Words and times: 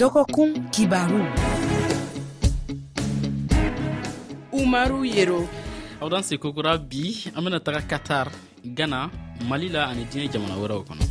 dɔgɔkun 0.00 0.50
kibaru 0.74 1.22
umaru 4.52 5.04
yero 5.06 5.46
aw 6.02 6.08
dan 6.10 6.22
se 6.26 6.36
kokura 6.42 6.76
bi 6.78 7.22
an 7.36 7.44
bena 7.44 7.60
taga 7.60 7.82
katar 7.86 8.26
gana 8.64 9.08
mali 9.48 9.68
la 9.68 9.86
ani 9.86 10.02
diɲɛ 10.10 10.32
jamana 10.32 10.56
wɛrɛw 10.58 10.82
kɔnɔ 10.82 11.04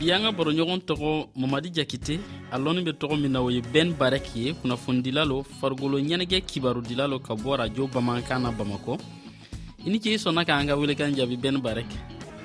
bi 0.00 0.10
an 0.10 0.22
ka 0.22 0.32
baroɲɔgɔn 0.32 0.80
tɔgɔ 0.80 1.28
mamadi 1.36 1.68
jakite 1.74 2.18
a 2.50 2.58
lɔnni 2.58 2.82
be 2.84 2.92
tɔgɔ 2.92 3.20
min 3.20 3.32
na 3.32 3.42
o 3.42 3.48
ye 3.50 3.60
ben 3.60 3.92
barɛk 3.92 4.24
ye 4.36 4.54
kunnafonidila 4.54 5.26
lo 5.28 5.42
farigolo 5.42 6.00
ɲɛnɛgɛ 6.00 6.40
kibarudila 6.48 7.06
lo 7.06 7.18
ka 7.18 7.34
bɔ 7.34 7.58
rajo 7.58 7.86
bamankan 7.88 8.40
na 8.40 8.50
bamakɔ 8.52 8.96
i 9.86 9.90
ni 9.90 9.98
ce 10.00 10.14
i 10.14 10.16
sɔnna 10.16 10.46
k'an 10.46 10.66
ka 10.66 10.76
welekan 10.78 11.14
jaabi 11.14 11.36
ben 11.38 11.60
barɛk 11.60 11.92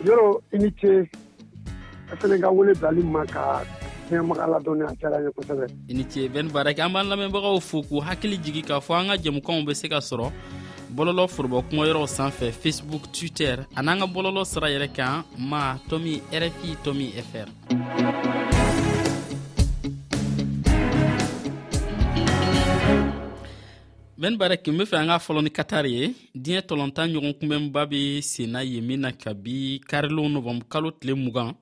yɔrɔ 0.04 0.41
i 0.52 0.57
ni 0.57 0.70
ce 0.82 1.07
Sene 2.21 2.38
gwa 2.39 2.52
wene 2.52 2.73
dalim 2.80 3.11
maka, 3.11 3.66
mwenye 4.09 4.23
mwak 4.27 4.39
ala 4.39 4.60
donye 4.60 4.83
atyara 4.83 5.19
yon 5.19 5.33
kwa 5.33 5.43
sene. 5.43 5.65
Enite, 5.89 6.28
ven 6.32 6.51
barek, 6.54 6.79
amman 6.79 7.07
la 7.10 7.15
men 7.18 7.32
boga 7.32 7.47
ou 7.50 7.60
foku, 7.60 8.00
hakili 8.00 8.37
jigika, 8.37 8.79
fwa 8.82 9.00
angan 9.00 9.18
jem 9.20 9.33
mwen 9.33 9.43
konbe 9.43 9.75
sekasoro. 9.75 10.32
Bololo 10.89 11.28
Furbo, 11.28 11.61
Koumoyero 11.64 12.06
Sanfe, 12.07 12.51
Facebook, 12.51 13.11
Twitter, 13.11 13.65
anan 13.75 14.01
an 14.04 14.07
bololo 14.14 14.43
srayere 14.46 14.87
ka, 14.96 15.23
ma, 15.37 15.75
Tommy 15.89 16.21
RFI, 16.32 16.78
Tommy 16.84 17.10
FR. 17.20 17.47
Ven 24.18 24.37
barek, 24.37 24.68
mwen 24.70 24.86
fe 24.86 24.95
angan 24.98 25.20
folo 25.20 25.42
ni 25.42 25.50
Katariye, 25.51 26.14
diyen 26.36 26.61
tolantan 26.61 27.09
yon 27.11 27.34
koumen 27.34 27.68
mbabe, 27.68 28.21
senaye, 28.21 28.79
minakabi, 28.82 29.79
karilo 29.89 30.29
nobom, 30.29 30.61
kalot 30.70 31.04
le 31.04 31.14
mwagan. 31.15 31.54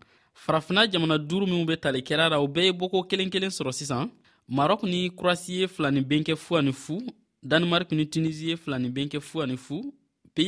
farafina 0.46 0.88
jamana 0.88 1.18
duru 1.18 1.46
minw 1.48 1.66
be 1.66 1.76
tali 1.78 2.02
kɛra 2.02 2.28
ra 2.32 2.38
o 2.40 2.48
bɛɛ 2.48 2.66
ye 2.66 2.72
bɔko 2.72 3.08
kelen 3.10 3.30
kelen 3.30 3.50
sɔrɔ 3.52 3.72
sisan 3.72 4.10
marɔk 4.50 4.84
ni 4.84 5.10
kurasi 5.18 5.60
ye 5.62 5.68
fila 5.68 5.92
ni 5.92 6.02
benkɛ 6.02 6.36
fu 6.36 6.56
ani 6.58 6.74
fu 6.74 6.98
danimark 7.44 7.92
ni 7.92 8.06
tunisi 8.10 8.50
ye 8.50 8.56
fila 8.56 8.80
benkɛ 8.80 9.20
fu 9.22 9.42
ani 9.42 9.56
fu 9.56 9.94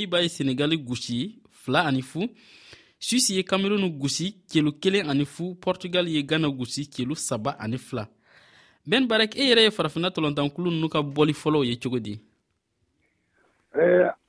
ba 0.09 0.17
ye 0.23 0.29
senegali 0.29 0.77
gusi 0.81 1.37
fila 1.51 1.83
ani 1.85 2.01
fu 2.01 2.25
swisi 2.99 3.35
ye 3.35 3.43
kamerunu 3.43 3.89
gusi 3.99 4.33
kelu 4.51 4.71
kelen 4.81 5.09
ani 5.09 5.25
fu 5.25 5.53
portugal 5.61 6.07
ye 6.09 6.23
gana 6.23 6.49
gusi 6.49 6.89
kelu 6.89 7.13
saba 7.15 7.55
ani 7.59 7.77
fila 7.77 8.07
ben 8.87 9.05
barek 9.07 9.35
e 9.37 9.43
yɛrɛ 9.45 9.61
ye 9.61 9.69
farafina 9.71 10.09
tɔlɔntankulu 10.09 10.71
nunu 10.73 10.89
ka 10.89 11.01
bɔli 11.03 11.33
fɔlɔw 11.33 11.65
ye 11.65 11.77
cogo 11.77 11.99
di 11.99 12.17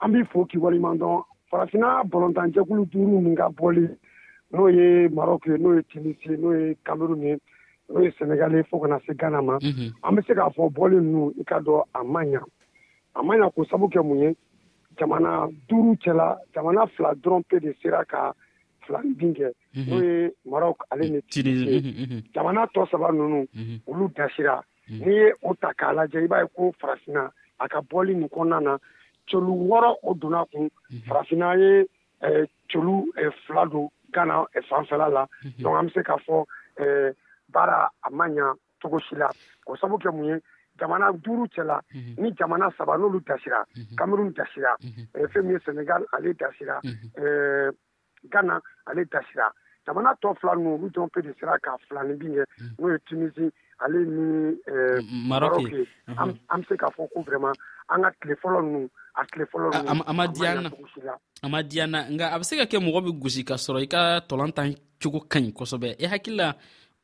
an 0.01 0.13
b'i 0.13 0.25
fo 0.29 0.45
k'i 0.45 0.59
waliman 0.59 0.99
dɔn 0.99 1.23
farafina 1.51 2.05
bɔlɔntanjɛkulu 2.05 2.85
duuru 2.91 3.21
min 3.23 3.35
ka 3.35 3.49
bɔli 3.49 3.89
n'o 4.55 4.69
ye 4.71 5.09
marɔku 5.11 5.51
ye 5.51 5.59
n'o 5.59 5.75
ye 5.75 5.83
tunisi 5.91 6.31
ye 6.31 6.37
n'o 6.39 6.53
ye 6.55 6.75
kamerun 6.87 7.23
ye 7.27 7.35
n'o 7.91 8.01
ye 8.05 8.11
senegal 8.19 8.55
ye 8.55 8.63
fɔɔ 8.71 8.81
kana 8.87 9.01
se 9.07 9.15
gana 9.19 9.43
ma 9.43 9.59
an 10.03 10.15
be 10.15 10.23
se 10.23 10.35
k'a 10.35 10.47
fɔ 10.55 10.71
bɔli 10.71 10.97
nunu 11.03 11.35
i 11.41 11.45
ka 11.45 11.59
dɔ 11.61 11.83
a 11.95 12.05
ma 12.05 12.23
ɲa 12.25 12.41
a 13.15 13.23
ma 13.23 13.35
ɲa 13.37 13.51
k'o 13.51 13.65
sabu 13.67 13.91
kɛ 13.91 14.05
mun 14.07 14.19
ye 14.23 14.37
jamana 14.99 15.49
duuru 15.69 15.99
cɛla 15.99 16.39
jamana 16.55 16.87
fila 16.97 17.15
dɔrɔn 17.19 17.43
pe 17.49 17.59
de 17.61 17.75
sera 17.83 18.05
ka 18.05 18.33
filani 18.87 19.15
bin 19.15 19.35
kɛ 19.35 19.51
mhm. 19.75 19.91
n'o 19.91 20.05
ye 20.05 20.31
marɔk 20.47 20.77
ale 20.93 21.03
ni 21.09 21.21
tunisi 21.23 21.67
ye 21.67 21.81
mhm, 21.81 22.03
mhm, 22.07 22.21
jamana 22.35 22.67
tɔ 22.75 22.89
saba 22.91 23.11
nunu 23.13 23.45
olu 23.87 24.09
dasira 24.15 24.63
n'i 24.89 25.11
ye 25.11 25.33
o 25.43 25.55
ta 25.55 25.73
k'a 25.75 25.91
lajɛ 25.95 26.25
i 26.25 26.29
b'a 26.29 26.43
ye 26.43 26.49
ko 26.55 26.73
farafina 26.79 27.31
a 27.59 27.69
ka 27.69 27.81
bɔli 27.83 28.15
nin 28.15 28.29
kɔnɔna 28.31 28.63
na 28.63 28.79
colu 29.29 29.51
wɔrɔ 29.67 29.95
o 30.05 30.15
donna 30.15 30.47
kun 30.53 30.71
farafina 31.09 31.57
ye 31.59 31.87
colu 32.73 33.07
fila 33.47 33.67
don 33.69 33.91
kana 34.15 34.45
fanfɛla 34.71 35.09
la 35.13 35.27
mhm. 35.45 35.63
donc 35.63 35.77
an 35.79 35.87
be 35.87 35.91
se 35.95 36.03
k'a 36.07 36.17
fɔ 36.27 36.37
eh, 36.83 37.11
baara 37.55 37.77
a 38.07 38.11
ma 38.11 38.27
ɲa 38.29 38.47
cogo 38.83 38.99
si 39.09 39.15
la 39.17 39.29
ko 39.67 39.77
sabu 39.77 39.99
kɛ 39.99 40.11
mun 40.15 40.29
ye 40.31 40.37
jamana 40.79 41.11
duuru 41.25 41.45
cɛla 41.55 41.81
mhm. 41.95 42.15
ni 42.23 42.29
jamana 42.39 42.71
saba 42.79 42.97
n'olu 42.97 43.21
dasira 43.27 43.65
kamerun 43.99 44.31
mhm. 44.31 44.37
dasira 44.39 44.73
eh, 45.15 45.27
fɛn 45.35 45.43
min 45.45 45.57
ye 45.57 45.61
senegal 45.67 46.03
ale 46.15 46.31
dasira 46.41 46.79
eh, 46.85 47.71
ghana 48.33 48.55
ale 48.87 49.03
dasira 49.13 49.47
jamana 49.87 50.17
tɔ 50.23 50.37
fila 50.41 50.55
nu 50.57 50.75
olu 50.77 50.87
jɔn 50.95 51.11
pe 51.13 51.21
de 51.23 51.35
sera 51.41 51.59
ka 51.59 51.77
filani 51.91 52.15
bin 52.19 52.33
kɛ 52.39 52.45
n'o 52.79 52.89
ye 52.93 52.99
tunisi 53.11 53.47
ale 53.85 53.99
ni 54.15 54.25
marɔke 55.29 55.63
an 56.17 56.31
bɛ 56.51 56.67
se 56.69 56.75
k'a 56.81 56.89
fɔ 56.97 57.05
ko 57.13 57.19
vraiment 57.27 57.55
an 57.93 58.03
ka 58.03 58.11
tile 58.21 58.35
fɔlɔ 58.43 58.59
ninnu 58.65 58.81
a 59.21 59.23
tile 59.31 59.45
fɔlɔ 59.51 59.67
ninnu 59.75 60.03
a 60.11 60.13
ma 60.15 60.25
diya 60.35 60.55
n 60.55 60.63
na 60.65 60.71
a 61.45 61.49
ma 61.53 61.61
diya 61.71 61.87
n 61.87 61.91
na 61.93 61.99
nka 62.15 62.25
a 62.35 62.37
bɛ 62.41 62.45
se 62.49 62.55
ka 62.61 62.65
kɛ 62.71 62.77
mɔgɔ 62.87 63.01
bɛ 63.07 63.11
gosi 63.21 63.43
ka 63.49 63.55
sɔrɔ 63.67 63.79
i 63.85 63.89
ka 63.95 64.01
tɔlɔn 64.29 64.53
tan 64.57 64.69
cogo 65.03 65.21
ka 65.31 65.39
ɲi 65.39 65.51
kosɛbɛ 65.59 65.89
i 66.03 66.07
hakili 66.15 66.37
la 66.41 66.49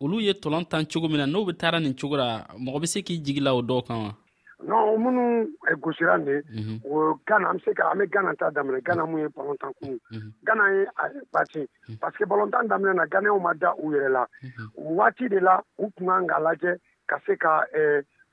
olu 0.00 0.16
ye 0.26 0.32
tɔlɔn 0.32 0.64
tan 0.70 0.86
cogo 0.90 1.06
min 1.10 1.20
na 1.20 1.26
n'o 1.26 1.44
bɛ 1.48 1.52
taara 1.60 1.78
nin 1.80 1.94
cogo 2.00 2.16
la 2.16 2.28
mɔgɔ 2.64 2.78
bɛ 2.82 2.86
se 2.88 2.98
k'i 3.06 3.22
jigi 3.24 3.40
la 3.40 3.52
o 3.54 3.62
dɔw 3.62 3.80
kan 3.86 3.98
wa 4.04 4.12
non 4.62 4.98
minnu 5.00 5.48
gosira 5.80 6.18
de 6.18 6.42
o 6.84 7.18
gana 7.26 7.48
an 7.50 7.56
be 7.58 7.62
se 7.64 7.72
ka 7.74 7.90
an 7.92 7.98
be 7.98 8.06
gana 8.06 8.34
ta 8.36 8.50
daminɛ 8.50 8.78
mhm. 8.80 8.84
gana 8.84 9.06
mun 9.06 9.20
ye 9.22 9.28
balontan 9.28 9.72
kun 9.82 9.98
mhm. 10.10 10.32
gana 10.44 10.68
ye 10.72 10.84
euh, 11.04 11.20
pati 11.32 11.66
mhm. 11.88 11.96
parce 11.98 12.16
que 12.16 12.24
balontan 12.24 12.68
daminɛ 12.68 12.94
na 12.96 13.06
ganɛw 13.06 13.40
ma 13.40 13.54
da 13.54 13.72
u 13.78 13.92
yɛrɛ 13.92 14.10
la 14.12 14.26
waati 14.76 15.28
de 15.28 15.40
la 15.40 15.60
u 15.78 15.90
kun 15.96 16.06
kan 16.06 16.26
k'a 16.26 16.40
lajɛ 16.44 16.76
ka 17.06 17.18
se 17.26 17.36
ka 17.36 17.64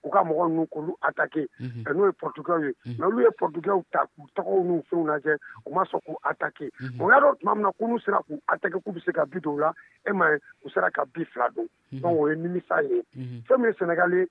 u 0.04 0.10
ka 0.12 0.24
mɔgɔ 0.24 0.48
nunu 0.52 0.68
k'olu 0.68 0.96
atake 1.02 1.48
n'o 1.60 2.06
ye 2.08 2.12
portugɛw 2.20 2.66
ye 2.68 2.74
ma 3.00 3.06
olu 3.08 3.22
ye 3.22 3.30
portugɛw 3.40 3.82
ta 3.92 4.04
k'u 4.06 4.28
tɔgɔw 4.36 4.64
n'u 4.68 4.82
fɛnw 4.92 5.08
lajɛ 5.12 5.38
u 5.66 5.72
ma 5.74 5.84
sɔn 5.88 6.04
k'u 6.06 6.16
atake 6.32 6.68
o 7.00 7.08
y'a 7.10 7.22
dɔ 7.24 7.38
tuma 7.40 7.56
min 7.56 7.64
na 7.64 7.72
ko 7.72 7.88
n'u 7.88 8.00
sera 8.00 8.20
k'u 8.28 8.36
atake 8.48 8.84
k'u 8.84 8.92
be 8.94 9.00
se 9.00 9.14
ka 9.16 9.26
bi 9.26 9.40
dɔw 9.40 9.60
la 9.60 9.72
e 10.06 10.12
ma 10.12 10.28
ye 10.32 10.38
u 10.66 10.70
sera 10.70 10.92
ka 10.92 11.06
bi 11.06 11.24
fila 11.24 11.48
don 11.56 11.68
donc 12.04 12.20
o 12.20 12.28
ye 12.28 12.36
nimisa 12.36 12.84
ye 12.90 13.02
fɛn 13.48 13.60
min 13.64 13.72
ye 13.72 13.78
sɛnɛgali 13.80 14.28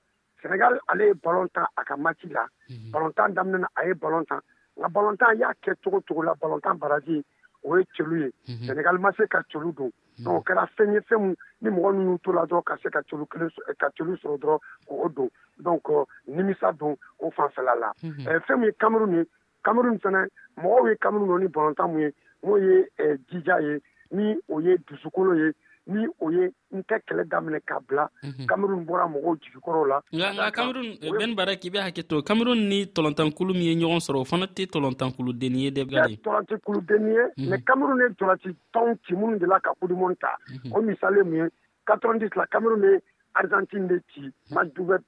senegal 0.47 0.79
ale 0.89 1.05
ye 1.09 1.15
balon 1.15 1.49
tan 1.55 1.67
a 1.77 1.85
ka 1.85 1.97
maci 1.97 2.29
la 2.29 2.47
mhm. 2.71 2.91
balontan 2.93 3.35
daminɛna 3.35 3.69
a 3.75 3.85
ye 3.87 3.95
balon 3.95 4.25
tan 4.27 4.41
nka 4.79 4.89
balontan 4.89 5.35
y'a 5.39 5.53
kɛ 5.63 5.75
cogo 5.85 6.01
cogo 6.09 6.23
la 6.23 6.35
balontan 6.35 6.79
baraji 6.79 7.25
o 7.65 7.77
ye 7.79 7.85
celu 7.97 8.21
ye 8.21 8.33
mhm. 8.49 8.67
senegal 8.67 8.99
ma 8.99 9.11
se 9.13 9.27
ka 9.27 9.43
celu 9.51 9.73
don 9.75 9.91
mhm. 10.19 10.25
donc 10.25 10.39
o 10.39 10.43
kɛra 10.43 10.67
fɛn 10.77 10.93
ye 10.95 11.01
fɛn 11.01 11.19
mu 11.21 11.35
ni 11.61 11.71
mɔgɔ 11.71 11.93
minnu 11.97 12.19
to 12.23 12.33
la 12.33 12.45
dɔrɔn 12.45 12.65
ka 12.65 12.77
se 12.83 12.91
ka 12.91 13.03
celu 13.11 13.27
kelen 13.27 13.51
ka 13.79 13.91
celu 13.97 14.15
sɔrɔ 14.17 14.39
dɔrɔn 14.39 14.61
k'o 14.89 15.09
don 15.15 15.29
donc 15.59 15.89
euh, 15.91 16.05
nimisa 16.29 16.73
don 16.79 16.97
o 17.19 17.31
fanfɛla 17.31 17.75
la 17.81 17.93
euh, 18.05 18.39
fɛn 18.47 18.59
min 18.61 18.67
ye 18.69 18.73
kamerun 18.79 19.17
ye 19.19 19.25
kamerun 19.65 19.99
fɛnɛ 20.01 20.29
mɔgɔw 20.63 20.89
ye 20.91 20.97
kamerun 20.97 21.29
dɔ 21.29 21.39
ni 21.41 21.49
balontan 21.49 21.93
mun 21.93 22.01
ye 22.01 22.15
n'o 22.43 22.59
ye 22.59 22.89
euh, 23.01 23.17
jija 23.31 23.61
ye 23.63 23.81
ni 24.13 24.37
o 24.49 24.61
ye 24.61 24.77
dusukolo 24.87 25.35
ye 25.39 25.53
ni 25.87 26.07
o 26.21 26.31
ye 26.33 26.51
n 26.75 26.83
tɛ 26.83 26.99
kɛlɛ 27.07 27.25
daminɛ 27.31 27.59
ka 27.67 27.79
bila 27.87 28.09
kamerun 28.49 28.85
bɔra 28.87 29.07
mɔgɔw 29.07 29.37
jigikɔrɔ 29.39 29.83
la 29.89 30.03
nka 30.33 30.51
kamerun 30.53 30.91
bɛn 31.01 31.35
bara 31.37 31.57
k'i 31.57 31.71
bɛ 31.71 31.81
hakɛ 31.87 32.03
to 32.09 32.23
kamerun 32.23 32.69
ni 32.69 32.85
tɔlɔntankulu 32.87 33.55
min 33.55 33.63
ye 33.71 33.75
ɲɔgɔn 33.77 34.03
sɔrɔ 34.03 34.21
o 34.21 34.25
fana 34.25 34.47
tɛ 34.47 34.67
tɔlɔntankuludenni 34.67 35.63
ye 35.65 35.71
dɛbgade 35.71 36.19
tɔlɔntikuludenni 36.27 37.11
ye 37.15 37.23
ma 37.51 37.57
kamerun 37.59 37.99
ne 37.99 38.15
tɔlɔnti 38.19 38.51
tɔn 38.75 38.99
ci 39.07 39.15
minnu 39.15 39.39
de 39.39 39.47
la 39.47 39.61
ka 39.61 39.73
kudimɔni 39.81 40.19
ta 40.21 40.37
o 40.77 40.83
misali 40.83 41.23
mun 41.25 41.35
ye 41.37 41.47
katɔrɔndis 41.87 42.35
la 42.37 42.47
kamerun 42.47 42.81
de 42.81 43.03
arzantine 43.37 43.87
de 43.89 44.03
ci 44.13 44.29
match 44.51 44.73
d'ouvert 44.75 45.05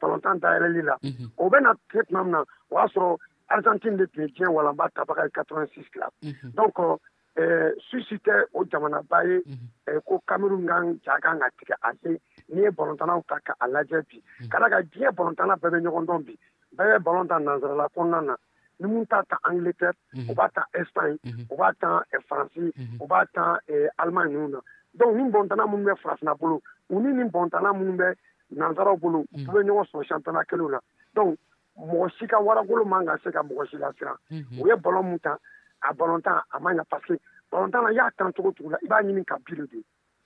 balontan 0.00 0.36
eh, 0.36 0.40
dayɛlɛli 0.40 0.82
la 0.84 0.96
o 1.36 1.48
bɛna 1.50 1.76
se 1.92 2.00
tuma 2.08 2.22
min 2.24 2.32
na 2.32 2.40
o 2.70 2.80
y'a 2.80 2.88
sɔrɔ 2.88 3.16
arzantine 3.50 3.98
de 3.98 4.06
tun 4.06 4.22
ye 4.24 4.28
diɲɛ 4.32 4.48
walanba 4.48 4.88
tabaga 4.94 5.24
ye 5.24 5.30
86 5.30 5.94
la 5.96 6.08
donc 6.56 6.72
euh, 6.78 6.96
Eh, 7.34 7.72
susi 7.90 8.16
tɛ 8.18 8.44
o 8.52 8.62
jamanaba 8.68 9.24
ye 9.24 9.40
mhm. 9.46 9.66
eh, 9.88 9.98
ko 10.04 10.20
kamerun 10.28 10.66
kan 10.66 11.00
ja 11.02 11.16
kan 11.18 11.38
ka 11.40 11.48
tigɛ 11.56 11.74
a 11.80 11.90
se 12.02 12.20
n'i 12.52 12.60
ye 12.62 12.68
balɔntanaw 12.70 13.24
ta 13.26 13.38
ka 13.40 13.54
a 13.60 13.66
lajɛ 13.68 14.02
bi 14.08 14.22
mhm. 14.40 14.48
ka 14.50 14.58
da 14.60 14.68
ka 14.68 14.80
diɲɛ 14.82 15.08
balɔntana 15.16 15.56
bɛɛ 15.56 15.70
bɛ 15.72 15.78
ɲɔgɔn 15.80 16.04
dɔn 16.06 16.22
bi 16.26 16.38
bɛɛ 16.76 16.98
bɛ 16.98 16.98
balɔn 17.04 17.28
ta 17.28 17.38
nansarala 17.38 17.88
kɔnɔna 17.88 18.20
na 18.26 18.36
ni 18.80 18.86
mun 18.86 19.06
t'a 19.06 19.22
ta 19.24 19.38
angleterre 19.48 19.96
u 20.12 20.18
mhm. 20.20 20.34
b'a 20.34 20.48
ta 20.52 20.64
espagne 20.74 21.16
u 21.48 21.56
b'a 21.56 21.72
ta 21.80 22.02
eh, 22.12 22.18
faransi 22.28 22.60
u 23.00 23.06
b'a 23.08 23.26
ta 23.32 23.58
alemagne 24.02 24.36
ninnu 24.36 24.48
na 24.52 24.60
donc 24.94 25.16
ni 25.16 25.22
bɔntana 25.30 25.64
minnu 25.68 25.88
bɛ 25.88 25.96
farafina 26.02 26.34
bolo 26.38 26.60
u 26.90 27.00
ni 27.00 27.12
ni 27.16 27.24
bɔntana 27.30 27.72
minnu 27.72 27.96
bɛ 27.96 28.12
nansaraw 28.60 28.98
bolo 29.00 29.18
u 29.24 29.38
bɛ 29.48 29.64
ɲɔgɔn 29.64 29.88
sɔrɔ 29.88 30.04
championnat 30.04 30.44
kelenw 30.48 30.68
na 30.68 30.80
donc 31.14 31.38
mɔgɔ 31.80 32.10
si 32.18 32.26
ka 32.26 32.36
waragolo 32.42 32.84
man 32.84 33.06
ka 33.06 33.16
se 33.24 33.30
ka 33.32 33.40
mɔgɔ 33.42 33.70
si 33.70 33.76
lasiran 33.78 34.18
u 34.28 34.68
ye 34.68 34.76
balɔn 34.76 35.04
mun 35.08 35.18
ta 35.18 35.38
a 35.82 35.82
mm. 35.82 35.82
euh, 35.82 35.82
mm, 35.82 35.82
mm, 35.82 35.82
mm-hmm. 35.82 35.98
balontan 35.98 36.40
a 36.52 36.60
man 36.60 36.76
ɲa 36.76 36.84
parce 36.90 37.14
balontan 37.50 37.82
na 37.84 37.90
i 37.90 37.94
y'a 37.94 38.10
tan 38.16 38.32
cogo 38.32 38.52
cogo 38.52 38.70
la 38.70 38.78
i 38.82 38.88
b'a 38.88 39.02
ɲini 39.02 39.24
ka 39.24 39.36
bi 39.44 39.56
de 39.56 39.66
don 39.66 39.82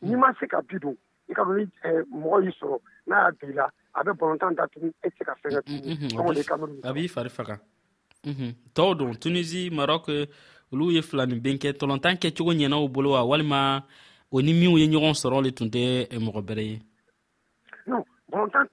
n'i 0.09 0.17
ma 0.17 0.33
se 0.41 0.47
ka 0.47 0.61
bi 0.69 0.79
don 0.79 0.97
i 1.29 1.33
ka 1.35 1.43
dɔn 1.43 1.57
ni 1.57 1.65
mɔgɔ 2.23 2.43
y'i 2.45 2.53
sɔrɔ 2.61 2.79
n'a 3.07 3.17
y'a 3.17 3.31
bi 3.33 3.53
la 3.55 3.69
a 3.95 4.03
bɛ 4.05 4.13
balontan 4.19 4.55
datugu 4.57 4.89
e 5.03 5.09
tɛ 5.09 5.15
se 5.17 5.25
ka 5.25 5.35
fɛn 5.41 5.59
kɛ 5.59 6.11
tuguni 6.11 6.81
a 6.83 6.93
b'i 6.93 7.09
fari 7.09 7.31
faga 7.31 7.59
tɔw 8.75 8.95
don 8.99 9.15
tunisi 9.17 9.71
marɔk 9.71 10.09
olu 10.73 10.91
ye 10.93 11.03
filani 11.03 11.41
ben 11.41 11.59
kɛ 11.59 11.73
tɔlɔntan 11.77 12.19
kɛcogo 12.21 12.53
ɲɛna 12.53 12.77
o 12.85 12.89
bolo 12.89 13.11
wa 13.17 13.23
walima 13.25 13.85
o 14.31 14.41
ni 14.43 14.53
minw 14.53 14.79
ye 14.79 14.87
ɲɔgɔn 14.89 15.15
sɔrɔ 15.23 15.43
le 15.43 15.51
tun 15.53 15.71
tɛ 15.71 16.09
mɔgɔ 16.13 16.41
bɛrɛ 16.45 16.65
ye 16.71 16.79
non 17.89 18.05
balontan 18.33 18.67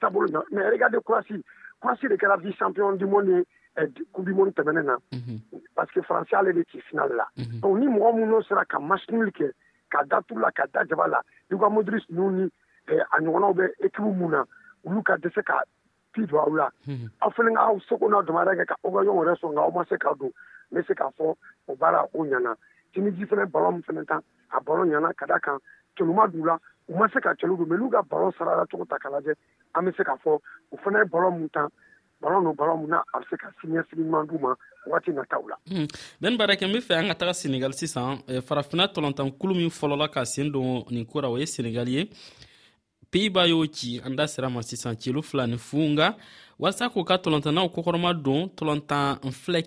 tabolo 0.00 0.28
ɲa 0.28 0.42
mais 0.52 0.70
regarde 0.70 1.00
kurasi 1.04 1.34
kurasi 1.82 2.06
de 2.08 2.16
kɛra 2.16 2.40
vice 2.42 2.56
champion 2.58 2.96
du 2.98 3.06
monde 3.06 3.28
ye 3.28 3.42
kubimu 4.12 4.50
tɛmɛnen 4.52 4.84
na 4.86 4.96
parce 5.74 5.90
que 5.92 6.00
faransi 6.02 6.34
ale 6.34 6.52
de 6.52 6.64
ci 6.70 6.80
final 6.90 7.12
la 7.14 7.26
mhm. 7.36 7.60
donc 7.60 7.78
ni 7.78 7.86
mɔgɔ 7.86 8.16
minnu 8.16 8.42
sera 8.46 8.64
ka 8.64 8.78
masinuli 8.78 9.30
kɛ 9.32 9.50
ka 9.88 10.02
datu 10.04 10.34
la 10.36 10.50
ka 10.50 10.62
ah, 10.64 10.66
da 10.72 10.84
jaba 10.84 11.06
la 11.08 11.20
luka 11.50 11.66
modris 11.68 12.02
ninnu 12.08 12.30
ni 12.30 12.44
a 12.98 13.20
ɲɔgɔnnaw 13.20 13.52
bɛ 13.54 13.70
ekipu 13.80 14.10
mun 14.16 14.30
na 14.30 14.44
olu 14.84 15.02
ka 15.02 15.14
dɛsɛ 15.16 15.42
ka 15.44 15.62
pi 16.14 16.26
don 16.26 16.40
aw 16.40 16.48
la 16.54 16.70
aw 17.20 17.30
fana 17.30 17.52
ka 17.54 17.60
aw 17.66 17.78
seko 17.88 18.08
n'aw 18.10 18.22
dama 18.24 18.44
yɛrɛ 18.44 18.56
kɛ 18.58 18.66
ka 18.68 18.76
aw 18.84 18.90
ka 18.90 18.98
ɲɔgɔn 18.98 19.18
yɛrɛ 19.22 19.34
sɔn 19.40 19.52
nka 19.54 19.60
aw 19.62 19.70
ma 19.70 19.84
se 19.88 19.96
ka 19.98 20.14
don 20.18 20.26
n 20.26 20.32
bɛ 20.74 20.86
se 20.86 20.94
k'a 20.94 21.08
fɔ 21.16 21.34
o 21.68 21.74
baara 21.76 22.02
o 22.14 22.24
ɲana 22.24 22.56
tiniji 22.94 23.26
fana 23.28 23.46
balon 23.46 23.72
min 23.74 23.82
fana 23.82 24.04
tan 24.06 24.20
a 24.52 24.60
balon 24.60 24.90
ɲana 24.90 25.14
ka 25.16 25.26
da 25.26 25.38
kan 25.38 25.58
cɛluma 25.96 26.26
d'u 26.32 26.44
la 26.44 26.58
u 26.88 26.96
ma 26.96 27.06
se 27.08 27.20
ka 27.20 27.32
cɛlu 27.34 27.56
don 27.56 27.66
mɛ 27.70 27.78
n'u 27.78 27.90
ka 27.92 28.02
balon 28.02 28.32
sarala 28.32 28.66
cogo 28.66 28.84
ta 28.88 28.96
k'a 28.98 29.10
lajɛ 29.20 29.34
an 29.74 29.84
bɛ 29.86 29.94
se 29.96 30.02
k'a 30.02 30.18
fɔ 30.18 30.40
o 30.72 30.76
fana 30.82 31.04
ye 31.04 31.04
balon 31.08 31.38
mun 31.38 31.48
tan 31.50 31.70
balon 32.20 32.42
no 32.44 32.54
balon 32.54 32.78
mun 32.82 32.90
na 32.90 32.98
a 33.14 33.18
bɛ 33.18 33.24
se 33.30 33.36
ka 33.36 33.48
siniɲɛsigi 33.60 34.02
ɲuman 34.02 34.26
d'u 34.26 34.38
ma 34.38 34.54
waati 34.90 35.10
nataw 35.10 35.42
la 35.48 35.56
hmm. 35.68 35.86
bɛni 36.20 36.36
baarakɛ 36.38 36.64
n 36.66 36.72
be 36.72 36.78
fɛ 36.80 36.94
an 36.98 37.08
ka 37.08 37.14
taga 37.14 37.32
senegali 37.32 37.74
sisan 37.74 38.22
eh, 38.26 38.40
farafina 38.42 38.86
tɔlɔntan 38.88 39.30
kulu 39.38 39.54
min 39.54 39.70
fɔlɔla 39.70 40.10
ka 40.10 40.24
sen 40.24 40.50
ni 40.90 41.04
kura 41.06 41.28
kora 41.28 41.46
senegal 41.46 41.88
ye 41.88 42.08
pei 43.10 43.28
ba 43.30 43.46
peyiba 43.46 43.46
y'o 43.48 43.66
ci 43.66 44.00
an 44.04 44.16
da 44.16 44.26
ma 44.50 44.60
si 44.62 44.76
cilu 44.76 45.22
fila 45.22 45.46
ni 45.46 45.56
fu 45.58 45.78
nga 45.94 46.16
walasa 46.58 46.90
k'u 46.90 47.04
ka 47.04 47.16
tɔlɔntanaw 47.16 47.66
kɔkɔrɔma 47.70 48.12
don 48.22 48.50
tɔlɔntan 48.56 49.20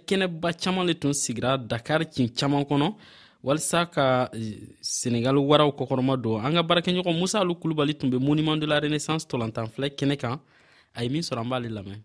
kene 0.05 0.27
ba 0.27 0.51
chama 0.53 0.83
le 0.83 0.93
ton 0.93 1.13
sigra 1.13 1.57
dakar 1.57 2.03
kin 2.05 2.27
chama 2.35 2.65
kono 2.65 2.97
walisa 3.43 3.85
ka 3.89 4.29
eh, 4.35 4.75
senegal 4.81 5.37
waraw 5.39 5.71
kɔkɔrɔma 5.71 6.19
don 6.21 6.43
an 6.43 6.51
ka 6.53 6.63
baarakɛɲɔgɔn 6.63 7.17
musa 7.17 7.41
lu 7.45 7.55
kulubali 7.55 7.97
tun 7.97 8.09
be 8.09 8.19
monument 8.19 8.57
de 8.59 8.65
la 8.67 8.77
renaissance 8.79 9.25
tɔlɔntan 9.25 9.69
filɛ 9.71 9.89
kɛnɛ 9.95 10.17
kan 10.17 10.37
a 10.93 11.03
ye 11.03 11.09
min 11.09 11.21
sɔrɔ 11.21 11.39
an 11.39 11.49
b'ale 11.49 11.69
lamɛn 11.71 12.01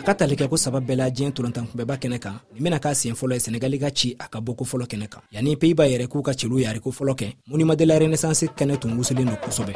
a 0.00 0.02
ka 0.02 0.12
talikɛ 0.16 0.48
ko 0.48 0.56
saba 0.56 0.80
bɛɛ 0.80 0.96
la 0.96 1.08
diɲɛ 1.10 1.32
tolantankunbɛba 1.32 1.96
kɛnɛ 1.96 2.18
kan 2.18 2.40
nin 2.54 2.64
bena 2.64 2.78
k'a 2.78 2.94
sen 2.94 3.12
fɔlɔ 3.14 3.34
ye 3.36 3.40
senegali 3.40 3.78
ka 3.80 3.90
ci 3.90 4.16
a 4.18 4.28
ka 4.32 4.40
ko 4.40 4.64
fɔlɔ 4.64 4.86
kɛnɛ 4.88 5.08
kan 5.12 5.22
yani 5.32 5.56
peyiba 5.60 5.84
yɛrɛ 5.86 6.08
k'u 6.08 6.22
ka 6.24 6.32
ciliw 6.32 6.64
yariko 6.64 6.88
fɔlɔ 6.90 7.14
kɛ 7.20 7.28
munimadela 7.50 7.98
renesansi 8.00 8.48
kɛnɛ 8.56 8.78
tun 8.80 8.96
wusulen 8.98 9.26
don 9.28 9.36
kosɔbɛ 9.36 9.74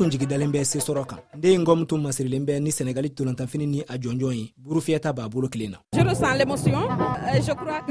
tun 0.00 0.08
jigidalenbɛ 0.10 0.64
se 0.64 0.78
sɔrɔ 0.80 1.04
kan 1.10 1.18
den 1.42 1.60
ngɔm 1.60 1.80
tun 1.88 2.00
masirilenbɛ 2.04 2.54
ni 2.64 2.70
sɛnɛgali 2.76 3.08
ntolantanfini 3.12 3.66
ni 3.72 3.80
a 3.86 3.94
jɔnjɔn 4.02 4.34
ye 4.40 4.44
burufiyɛta 4.64 5.10
b'a 5.16 5.24
bolo 5.28 5.46
kelen 5.48 5.70
na 5.76 5.80
n 5.94 6.04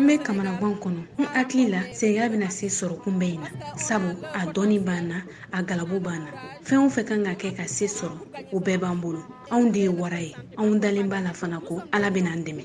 be 0.07 0.17
kamanagan 0.17 0.73
kɔnɔ 0.83 0.97
n 0.97 1.07
hakili 1.35 1.67
la 1.73 1.79
sɛnɛga 1.99 2.25
bena 2.31 2.49
se 2.49 2.65
sɔrɔ 2.79 2.95
kunbɛ 3.03 3.25
yi 3.29 3.37
na 3.37 3.47
sabu 3.77 4.09
a 4.33 4.47
dɔɔni 4.53 4.79
b'an 4.87 5.07
na 5.07 5.15
a 5.53 5.61
galabo 5.61 5.99
b'an 6.05 6.21
na 6.25 6.31
fɛɛn 6.65 6.83
o 6.83 6.89
fɛ 6.95 7.03
kan 7.07 7.23
ka 7.25 7.33
kɛ 7.41 7.55
ka 7.57 7.63
se 7.67 7.85
sɔrɔ 7.85 8.17
o 8.53 8.59
bɛɛ 8.59 8.79
b'an 8.81 8.99
bolo 9.01 9.21
anw 9.51 9.69
de 9.71 9.79
ye 9.81 9.89
wara 9.89 10.19
ye 10.19 10.33
anw 10.57 10.79
dalen 10.81 11.09
b'a 11.11 11.21
la 11.23 11.31
fana 11.41 11.59
ko 11.67 11.83
ala 11.93 12.09
benaan 12.09 12.43
dɛmɛ 12.43 12.63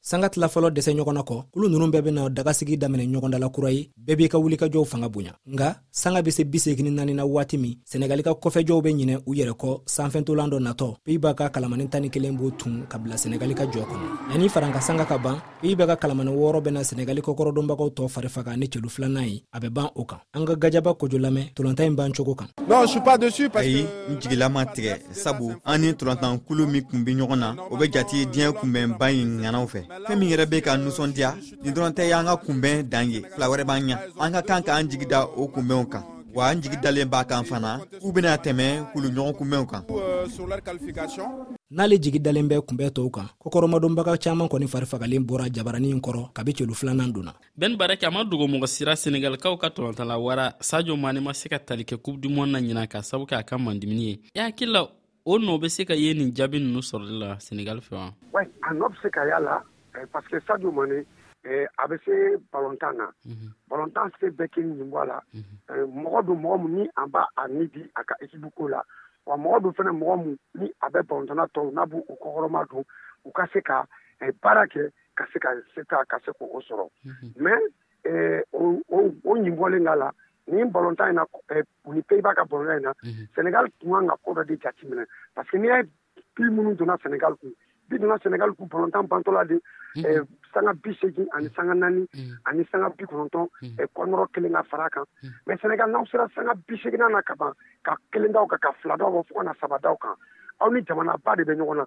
sanga 0.00 0.28
tila 0.32 0.46
fɔlɔ 0.48 0.70
dɛsɛ 0.70 0.92
ɲɔgɔnna 0.94 1.22
kɔ 1.28 1.44
olu 1.56 1.68
ninnu 1.68 1.86
bɛɛ 1.92 2.02
bena 2.02 2.28
dagasigi 2.30 2.76
daminɛ 2.78 3.06
ɲɔgɔndala 3.12 3.52
kura 3.52 3.70
ye 3.70 3.90
bɛɛ 4.06 4.16
b'i 4.16 4.28
ka 4.28 4.38
wulikajɔw 4.38 4.84
fanga 4.86 5.08
bonya 5.08 5.32
nga 5.48 5.82
sanga 5.90 6.22
be 6.22 6.30
se 6.30 6.44
bisegini 6.44 6.90
nani 6.92 7.14
na 7.14 7.24
waati 7.26 7.58
min 7.58 7.74
senegali 7.84 8.22
ka 8.24 8.32
kɔfɛjɔw 8.34 8.82
be 8.82 8.90
ɲinɛ 8.94 9.22
u 9.26 9.34
yɛrɛ 9.34 9.54
kɔ 9.56 9.82
sanfɛntolan 9.88 10.50
dɔ 10.50 10.60
natɔ 10.60 10.96
pays 11.04 11.18
b'a 11.18 11.34
ka 11.34 11.48
kalamani 11.50 11.88
tani 11.90 12.10
kelen 12.10 12.36
b'o 12.38 12.50
tun 12.56 12.86
ka 12.88 12.98
bila 12.98 13.14
senegali 13.16 13.54
ka 13.56 13.64
jɔ 13.66 13.84
kɔnɔ 13.84 14.32
yani 14.32 14.48
faranka 14.48 14.80
sanga 14.80 15.04
ka 15.04 15.18
ban 15.18 15.40
pays 15.60 15.74
bɛ 15.74 15.86
ka 15.86 15.96
kalamani 16.08 16.30
wɔɔrɔ 16.30 16.62
bena 16.64 16.80
senegali 16.84 17.20
kɔkɔrɔdɔnbagaw 17.20 17.90
tɔ 17.96 18.08
farifaga 18.08 18.56
ni 18.58 18.68
celu 18.70 18.88
filanan 18.88 19.26
ye 19.26 19.42
a 19.52 19.58
bɛ 19.60 19.70
ban 19.72 19.90
o 19.94 20.04
kan 20.04 20.20
an 20.34 20.44
ka 20.46 20.54
gajaba 20.54 20.94
kojo 20.98 21.18
lamɛn 21.18 21.52
tolanta 21.54 21.82
ɲi 21.82 21.94
b'an 21.96 22.12
cogo 22.12 22.34
kan 22.36 22.48
ayi 23.58 23.86
n 24.08 24.16
jigilama 24.20 24.64
tigɛ 24.74 25.12
sabu 25.12 25.56
an 25.64 25.78
ni 25.80 25.92
tolantan 25.94 26.38
kulu 26.46 26.66
min 26.66 26.82
kun 26.84 27.04
be 27.04 27.14
ɲɔgɔn 27.14 27.38
na 27.38 27.56
o 27.70 27.76
be 27.76 27.88
jati 27.90 28.26
diɲɛ 28.26 28.52
kunbɛnba 28.56 28.98
ɲi 29.10 29.24
ŋanaw 29.24 29.66
fɛ 29.66 29.87
fɛɛn 29.88 30.18
min 30.18 30.28
yɛrɛ 30.30 30.46
be 30.50 30.60
ka 30.60 30.76
nusɔndiya 30.76 31.30
nin 31.62 31.74
dɔrɔn 31.74 31.92
tɛ 31.96 32.04
y'an 32.10 32.26
ka 32.26 32.36
kunbɛn 32.36 32.82
dan 32.88 33.10
ye 33.10 33.22
fila 33.34 33.46
wɛrɛ 33.48 33.64
b'an 33.64 33.82
ɲa 33.88 33.96
an 34.20 34.32
ka 34.32 34.42
kan 34.42 34.62
k'an 34.62 34.88
jigi 34.90 35.06
da 35.06 35.24
o 35.24 35.48
kunbɛnw 35.48 35.88
kan 35.90 36.02
wa 36.34 36.44
an 36.50 36.60
jigi 36.60 36.76
dalen 36.82 37.08
b'a 37.08 37.24
kan 37.24 37.44
fana 37.44 37.80
k'u 38.00 38.12
bena 38.12 38.36
tɛmɛ 38.36 38.92
kuluɲɔgɔn 38.92 39.34
kunbɛnw 39.38 39.66
kan 39.68 39.82
euh, 39.88 41.56
n'ale 41.70 41.98
jigi 41.98 42.18
dalen 42.20 42.48
bɛ 42.48 42.60
kunbɛn 42.66 42.90
tɔw 42.90 43.10
kan 43.10 43.28
kokɔrɔmadonbaga 43.40 44.18
caaman 44.20 44.48
kɔni 44.48 44.68
farifagalen 44.68 45.24
bɔra 45.24 45.50
jabaranin 45.50 46.00
kɔrɔ 46.00 46.32
kabi 46.34 46.52
celu 46.52 46.74
filanan 46.74 47.10
donna 47.12 47.32
bɛn 47.58 47.76
barɛkɛ 47.78 48.06
a 48.06 48.10
ma 48.10 48.24
dogo 48.24 48.46
mɔgɔ 48.46 48.66
sira 48.68 48.94
senegalikaw 48.94 49.56
ka 49.58 49.68
tɔlɔntala 49.68 50.20
wara 50.20 50.54
sajo 50.60 50.96
mane 50.96 51.20
ma 51.22 51.32
se 51.32 51.48
ka 51.48 51.58
tali 51.58 51.84
kɛ 51.84 51.96
coupe 52.02 52.20
du 52.20 52.28
monde 52.28 52.52
na 52.52 52.58
ɲina 52.60 52.86
ka 52.88 53.00
sabu 53.02 53.24
kɛ 53.24 53.36
a 53.36 53.42
ka 53.42 53.56
mandimini 53.56 54.02
ye 54.02 54.20
i 54.36 54.40
e 54.40 54.40
hakili 54.52 54.72
la 54.72 54.86
o 55.24 55.38
nɔ 55.38 55.60
be 55.60 55.68
se 55.70 55.84
ka 55.86 55.94
ye 55.94 56.12
nin 56.12 56.30
jaabi 56.34 56.60
nunu 56.60 56.80
sɔrɔli 56.80 57.18
la 57.18 57.34
senegali 57.40 57.80
fɛ 57.80 57.94
wa 58.32 58.42
a 58.68 58.74
nɔ 58.74 58.88
be 58.90 58.96
se 59.02 59.08
ka 59.10 59.24
y'a 59.24 59.40
la 59.40 59.60
Eh, 60.00 60.06
parce 60.12 60.28
que 60.28 60.40
Sadio 60.40 60.70
Mané 60.70 61.04
eh, 61.44 61.66
hein. 61.66 61.68
mhm. 61.78 61.78
a 61.78 61.86
bɛ 61.88 61.96
se 62.04 62.36
balontan 62.52 62.92
na 62.96 63.06
balontan 63.68 64.10
se 64.20 64.26
bɛɛ 64.30 64.48
kɛ 64.54 64.60
nin 64.62 64.90
bɔ 64.90 65.02
en 65.02 65.06
la 65.06 65.22
mɔgɔ 65.86 66.26
don 66.26 66.36
mɔgɔ 66.42 66.56
min 66.66 66.72
ni 66.78 66.90
an 66.96 67.06
b'a 67.10 67.26
a 67.36 67.48
ni 67.48 67.66
di 67.68 67.82
a 67.96 68.02
ka 68.04 68.14
ekipu 68.20 68.50
ko 68.54 68.68
la 68.68 68.82
wa 69.26 69.36
mɔgɔ 69.36 69.62
don 69.62 69.72
fana 69.72 69.90
mɔgɔ 69.90 70.24
min 70.24 70.38
ni 70.54 70.72
a 70.82 70.90
bɛ 70.90 71.02
balontanna 71.02 71.46
tɔw 71.54 71.72
n'a 71.72 71.86
b'u 71.86 72.04
kɔkɔrɔma 72.06 72.66
don 72.70 72.84
u 73.24 73.30
ka 73.32 73.46
se 73.52 73.60
ka 73.62 73.86
baara 74.42 74.66
kɛ 74.68 74.90
ka 75.14 75.26
se 75.32 75.38
ka 75.38 75.50
se 75.74 75.82
ka 75.86 76.04
se 76.24 76.30
k'o 76.32 76.60
sɔrɔ 76.68 76.86
mɛ 77.38 77.54
o 78.52 79.06
ɲinbɔlen 79.24 79.84
k'a 79.84 79.96
la 79.98 80.10
ni 80.48 80.62
balontan 80.64 81.10
in 81.10 81.14
na 81.14 81.24
ni 81.86 82.02
peyiba 82.02 82.34
ka 82.34 82.44
balontan 82.44 82.76
in 82.76 82.82
na 82.82 82.92
sɛnɛgali 83.36 83.72
tun 83.80 83.90
kan 83.94 84.06
ka 84.08 84.16
ko 84.22 84.34
dɔ 84.34 84.44
de 84.46 84.56
jati 84.58 84.86
parce 85.34 85.48
que 85.50 85.56
n'i 85.58 85.68
ye 85.82 85.86
pili 86.36 86.50
minnu 86.50 86.74
donna 86.76 86.98
sɛnɛgali 86.98 87.38
kun 87.40 87.54
bi 87.88 87.98
donna 87.98 88.18
senegal 88.22 88.52
kun 88.54 88.66
pɔlɔntan 88.68 89.08
bantɔla 89.08 89.44
de 89.48 89.56
sanga 90.52 90.72
bi 90.82 90.94
segin 91.00 91.24
mhm. 91.24 91.24
mhm. 91.24 91.36
ani 91.36 91.48
sanga 91.56 91.74
naani 91.74 92.06
ani 92.46 92.64
sanga 92.70 92.88
bi 92.90 93.04
kɔnɔntɔn 93.04 93.48
kɔnɔrɔ 93.94 94.24
mhm. 94.24 94.28
eh, 94.28 94.32
kelen 94.34 94.52
ka 94.58 94.62
fara 94.70 94.88
kan 94.90 95.04
mɛ 95.48 95.56
senegal 95.62 95.88
n'aw 95.90 96.04
sera 96.10 96.28
sanga 96.34 96.52
bi 96.68 96.76
segina 96.82 97.08
na 97.08 97.22
ka 97.22 97.34
ban 97.34 97.52
ka 97.82 97.96
kelen 98.12 98.32
daw 98.32 98.46
kan 98.46 98.58
ka 98.58 98.72
fila 98.82 98.96
daw 98.98 99.10
ma 99.10 99.20
fɔɔ 99.22 99.34
kana 99.40 99.54
saba 99.60 99.78
daw 99.82 99.96
kan 99.96 100.14
aw 100.60 100.68
ni 100.70 100.82
jamanaba 100.84 101.36
de 101.36 101.44
bɛ 101.44 101.54
ɲɔgɔn 101.56 101.76
na 101.76 101.86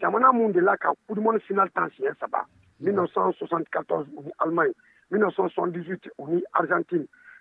jamana 0.00 0.32
mun 0.34 0.52
de 0.52 0.60
la 0.60 0.76
ka 0.76 0.92
kudumɔni 1.08 1.40
final 1.46 1.68
tan 1.70 1.90
siɲɛ 1.96 2.14
saba 2.18 2.44
1974 2.80 4.06
u 4.16 4.22
ni 4.22 4.32
allemagne 4.40 4.74
1978 5.10 6.10
u 6.18 6.24
ni 6.28 6.42
argentine 6.54 7.06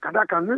ka 0.00 0.10
da 0.14 0.24
kan 0.28 0.42
ni 0.50 0.56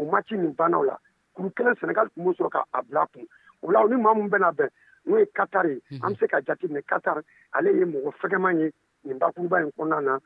o 0.00 0.04
maci 0.12 0.34
nin 0.36 0.54
bannaw 0.58 0.82
la 0.88 0.96
kuru 1.34 1.50
kelen 1.56 1.74
senegal 1.80 2.08
tun 2.14 2.24
b'o 2.24 2.32
sɔrɔ 2.38 2.50
k'a 2.54 2.82
bila 2.88 3.06
kun 3.12 3.26
o 3.62 3.70
la 3.70 3.84
ni 3.88 3.96
maa 4.02 4.14
min 4.14 4.28
bɛna 4.30 4.50
bɛn 4.58 4.68
n'o 5.06 5.18
ye 5.18 5.26
katari 5.34 5.72
ye 5.90 5.98
an 6.02 6.14
bɛ 6.14 6.18
se 6.20 6.26
ka 6.26 6.40
jate 6.46 6.64
minɛ 6.68 6.82
katari 6.86 7.22
ale 7.52 7.68
ye 7.74 7.84
mɔgɔ 7.84 8.10
fɛgɛman 8.20 8.60
ye 8.60 8.68
nin 9.04 9.18
bakuruba 9.20 9.62
in 9.62 9.70
kɔnɔna 9.78 10.00
na 10.04 10.18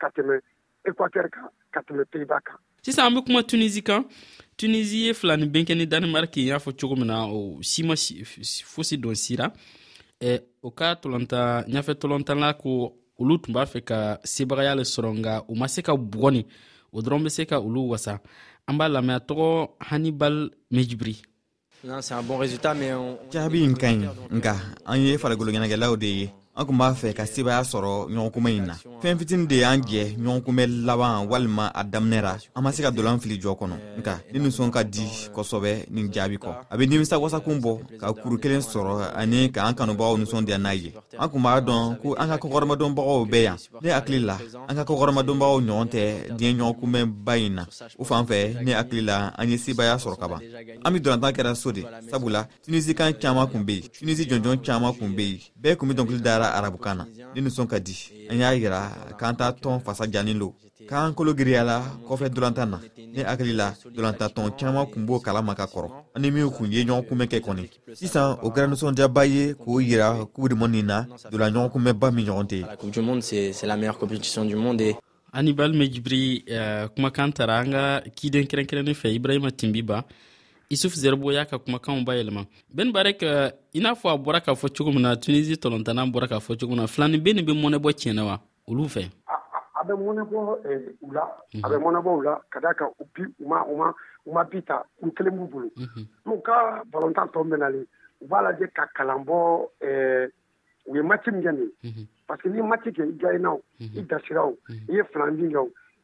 ka 0.00 0.08
tɛmɛ 0.16 0.40
ekwatɛri 0.88 1.30
kan 1.30 1.48
ka 1.74 1.80
tɛmɛ 1.80 2.04
peyiba 2.10 2.40
kan 2.44 2.56
sisan 2.82 3.06
an 3.06 3.14
be 3.14 3.22
kuma 3.26 3.42
tunisi 3.42 3.82
kan 3.84 4.04
tunisi 4.56 5.00
ye 5.08 5.12
fila 5.14 5.36
ni 5.36 5.46
bɛnkɛ 5.48 5.74
ni 5.76 5.86
danimarki 5.86 6.44
y'a 6.46 6.58
fɔ 6.58 6.72
cogo 6.78 6.96
min 6.96 7.06
na 7.06 7.26
o 7.26 7.58
si 7.62 7.82
ma 7.82 7.94
fosi 7.94 8.96
dɔn 8.96 9.14
sira 9.16 9.52
eh, 10.20 10.38
o 10.62 10.70
ka 10.70 10.94
tolanta 10.96 11.64
ɲafɛ 11.66 11.94
tolantala 11.98 12.54
ko 12.58 12.94
olu 13.18 13.38
tun 13.38 13.52
b'a 13.54 13.66
fɛ 13.66 13.82
ka 13.84 14.18
sebagaya 14.24 14.74
le 14.76 14.82
sɔrɔ 14.82 15.18
nka 15.18 15.44
u 15.48 15.54
ma 15.56 15.66
se 15.68 15.82
ka 15.82 15.92
bugɔni 15.94 16.46
o 16.92 16.98
dɔrɔn 17.02 17.24
be 17.24 17.30
se 17.30 17.44
ka 17.44 17.58
olu 17.58 17.90
wasa 17.92 18.20
an 18.68 18.78
b'a 18.78 18.86
lamɛn 18.88 19.20
tɔgɔ 19.28 19.48
hannibal 19.88 20.36
mejibri 20.72 21.14
jaabi 21.86 23.58
in 23.64 23.74
ka 23.76 23.86
ɲi 23.92 24.12
nka 24.36 24.52
an 24.86 25.00
ye 25.02 25.16
farikolo 25.18 25.50
ɲɛnagɛlaw 25.52 25.96
de 26.00 26.08
ye 26.08 26.32
an 26.58 26.66
kun 26.66 26.76
b'a 26.78 26.92
fɛ 26.92 27.14
ka 27.16 27.24
sebaaya 27.26 27.62
sɔrɔ 27.62 28.10
ɲɔgɔnkumɛ 28.10 28.48
ɲi 28.54 28.60
na 28.66 28.74
fɛn 29.02 29.18
fitini 29.18 29.46
de 29.46 29.56
y'an 29.62 29.80
jɛ 29.82 30.16
ɲɔgɔnkumɛ 30.18 30.84
laban 30.86 31.28
walima 31.30 31.70
a 31.74 31.84
daminɛ 31.84 32.20
ra 32.22 32.36
an 32.56 32.62
ma 32.64 32.72
se 32.72 32.82
ka 32.82 32.90
dolan 32.90 33.20
fili 33.20 33.38
jɔ 33.38 33.54
kɔnɔ 33.54 33.76
nka 33.98 34.14
ne 34.32 34.38
ninsɔn 34.40 34.70
ka 34.72 34.82
di 34.82 35.06
kosɔbɛ 35.32 35.86
nin 35.90 36.10
jaabi 36.10 36.36
kɔ 36.36 36.50
a 36.68 36.76
be 36.76 36.86
nimisa 36.88 37.14
wasakun 37.16 37.60
bɔ 37.62 37.98
ka 38.00 38.12
kuru 38.12 38.38
kelen 38.38 38.58
sɔrɔ 38.60 39.12
ani 39.16 39.50
k'an 39.52 39.72
kanubagaw 39.72 40.16
ninsɔndiya 40.18 40.58
n'a 40.58 40.74
ye 40.74 40.92
an 41.16 41.28
kun 41.30 41.40
b'a 41.42 41.60
dɔn 41.64 41.96
ko 42.02 42.14
an 42.18 42.26
ka 42.28 42.36
kɔkɔrɔmadɔnbagaw 42.38 43.24
bɛɛ 43.28 43.42
yan 43.44 43.56
ne 43.82 43.88
hakili 43.90 44.18
la 44.24 44.36
an 44.68 44.74
ka 44.74 44.82
kɔkɔrɔmadɔnbagaw 44.82 45.60
ɲɔgɔn 45.60 45.88
tɛ 45.88 46.34
diɲɛ 46.36 46.56
ɲɔgɔnkunmɛba 46.58 47.34
ɲi 47.38 47.52
na 47.54 47.66
o 47.96 48.02
fan 48.02 48.26
fɛ 48.26 48.60
ne 48.64 48.72
hakili 48.72 49.02
la 49.06 49.30
an 49.38 49.48
ye 49.48 49.56
sebaaya 49.56 49.94
sɔrɔ 49.94 50.18
ban 50.26 50.42
an 50.84 50.92
be 50.92 50.98
dolantan 50.98 51.30
kɛra 51.32 51.54
so 51.54 51.70
de 51.70 51.82
sabula 52.10 52.48
tunisikan 52.66 53.12
caaman 53.20 53.46
kun 53.46 53.62
be 53.62 53.74
yen 53.74 53.88
tunisi 54.16 54.26
jɔnjɔn 54.26 54.58
caaman 54.66 54.92
kun 54.98 55.14
be 55.14 55.22
yen 55.22 55.40
bɛɛ 55.62 55.76
kun 55.78 55.86
be 55.90 55.94
dɔnkili 55.94 56.20
dara 56.22 56.47
kalandara 56.48 56.54
arabukan 56.54 56.96
na 56.96 57.06
ni 57.34 57.40
nisɔn 57.42 57.66
ka 57.66 57.78
di 57.78 57.96
an 58.30 58.36
y'a 58.38 58.52
yira 58.54 58.90
k'an 59.18 59.34
t'a 59.36 59.52
tɔn 59.52 59.80
fasa 59.84 60.04
janin 60.10 60.38
lo 60.38 60.54
k'an 60.88 61.14
kolo 61.14 61.34
giriyala 61.34 61.82
kɔfɛ 62.08 62.28
dolantan 62.30 62.70
na 62.70 62.80
ne 63.14 63.22
hakili 63.22 63.52
la 63.54 63.74
dolantatɔn 63.94 64.52
caaman 64.58 64.86
kun 64.90 65.04
b'o 65.06 65.20
kalama 65.20 65.54
ka 65.54 65.66
kɔrɔ 65.66 65.90
an 66.14 66.22
ni 66.22 66.30
minw 66.30 66.50
kun 66.50 66.72
ye 66.72 66.84
ɲɔgɔn 66.84 67.06
kunbɛn 67.08 67.28
kɛ 67.28 67.40
kɔni 67.44 67.68
sisan 67.94 68.38
o 68.42 68.48
kɛra 68.50 68.66
nisɔndiyaba 68.70 69.24
ye 69.26 69.54
k'o 69.54 69.80
yira 69.80 70.24
kubidimɔni 70.34 70.82
na 70.84 71.04
dola 71.30 71.50
ɲɔgɔn 71.50 71.70
kunbɛnba 71.72 72.10
min 72.10 72.26
ɲɔgɔn 72.26 72.48
tɛ 74.76 74.96
anibal 75.32 75.72
mejibiri 75.76 76.40
uh, 76.50 76.88
kumakan 76.96 77.32
tara 77.34 77.60
an 77.60 77.70
ka 77.72 78.00
kiden 78.16 78.44
kɛrɛnkɛrɛnnen 78.48 78.96
fɛ 78.96 79.12
ibrahima 79.20 79.50
tinbiba 79.52 80.04
isuf 80.70 80.92
zerbo 80.94 81.32
y'a 81.32 81.44
ka 81.46 81.58
kumakanw 81.58 82.04
bayɛlɛma 82.04 82.42
bɛni 82.72 82.92
barɛk 82.92 83.22
i 83.72 83.80
n'a 83.80 83.92
fɔ 83.96 84.08
a 84.12 84.16
bɔra 84.20 84.40
k'a 84.44 84.52
fɔ 84.54 84.68
cogo 84.76 84.90
min 84.92 85.00
mhm. 85.00 85.08
na 85.08 85.14
tunisi 85.16 85.54
tɔlɔntana 85.56 86.02
bɔra 86.12 86.28
k'a 86.28 86.40
fɔ 86.44 86.60
cogo 86.60 86.68
min 86.72 86.80
na 86.82 86.86
filani 86.86 87.16
be 87.22 87.32
nin 87.32 87.44
be 87.44 87.52
mɔnɛbɔ 87.52 87.88
tiɲɛnɛ 87.96 88.22
wa 88.24 88.36
olu 88.68 88.84
fɛ 88.84 89.02
a 89.80 89.84
bɛ 89.84 89.94
mɔnɛbɔ 89.96 90.38
u 91.08 91.12
la 91.12 91.22
a 91.64 91.68
bɛ 91.68 91.76
mɔnɛbɔ 91.80 92.18
u 92.18 92.22
la 92.22 92.34
ka 92.50 92.60
da 92.60 92.72
ka 92.74 92.88
bi 93.14 93.22
u 93.40 93.48
ma 93.48 93.64
mhm. 93.64 93.94
u 94.26 94.30
bi 94.50 94.60
ta 94.62 94.82
kun 95.00 95.10
kelen 95.12 95.36
b'u 95.38 95.46
bolo 95.50 95.70
n'u 96.26 96.42
ka 96.42 96.82
balontan 96.92 97.28
tɔ 97.32 97.48
bɛnale 97.48 97.86
u 98.20 98.26
b'a 98.26 98.42
lajɛ 98.44 98.68
ka 98.74 98.84
kalan 98.94 99.24
bɔ 99.24 99.64
u 100.86 100.96
ye 100.96 101.02
mati 101.02 101.30
min 101.30 101.42
kɛ 101.44 101.52
nin 101.56 102.06
parce 102.26 102.42
que 102.42 102.48
ni 102.50 102.60
mati 102.60 102.90
kɛ 102.90 103.08
i 103.08 103.16
gayina 103.16 103.56
i 103.80 104.02
dasiraw 104.04 104.52
i 104.68 104.92
ye 104.96 105.02
filandin 105.16 105.50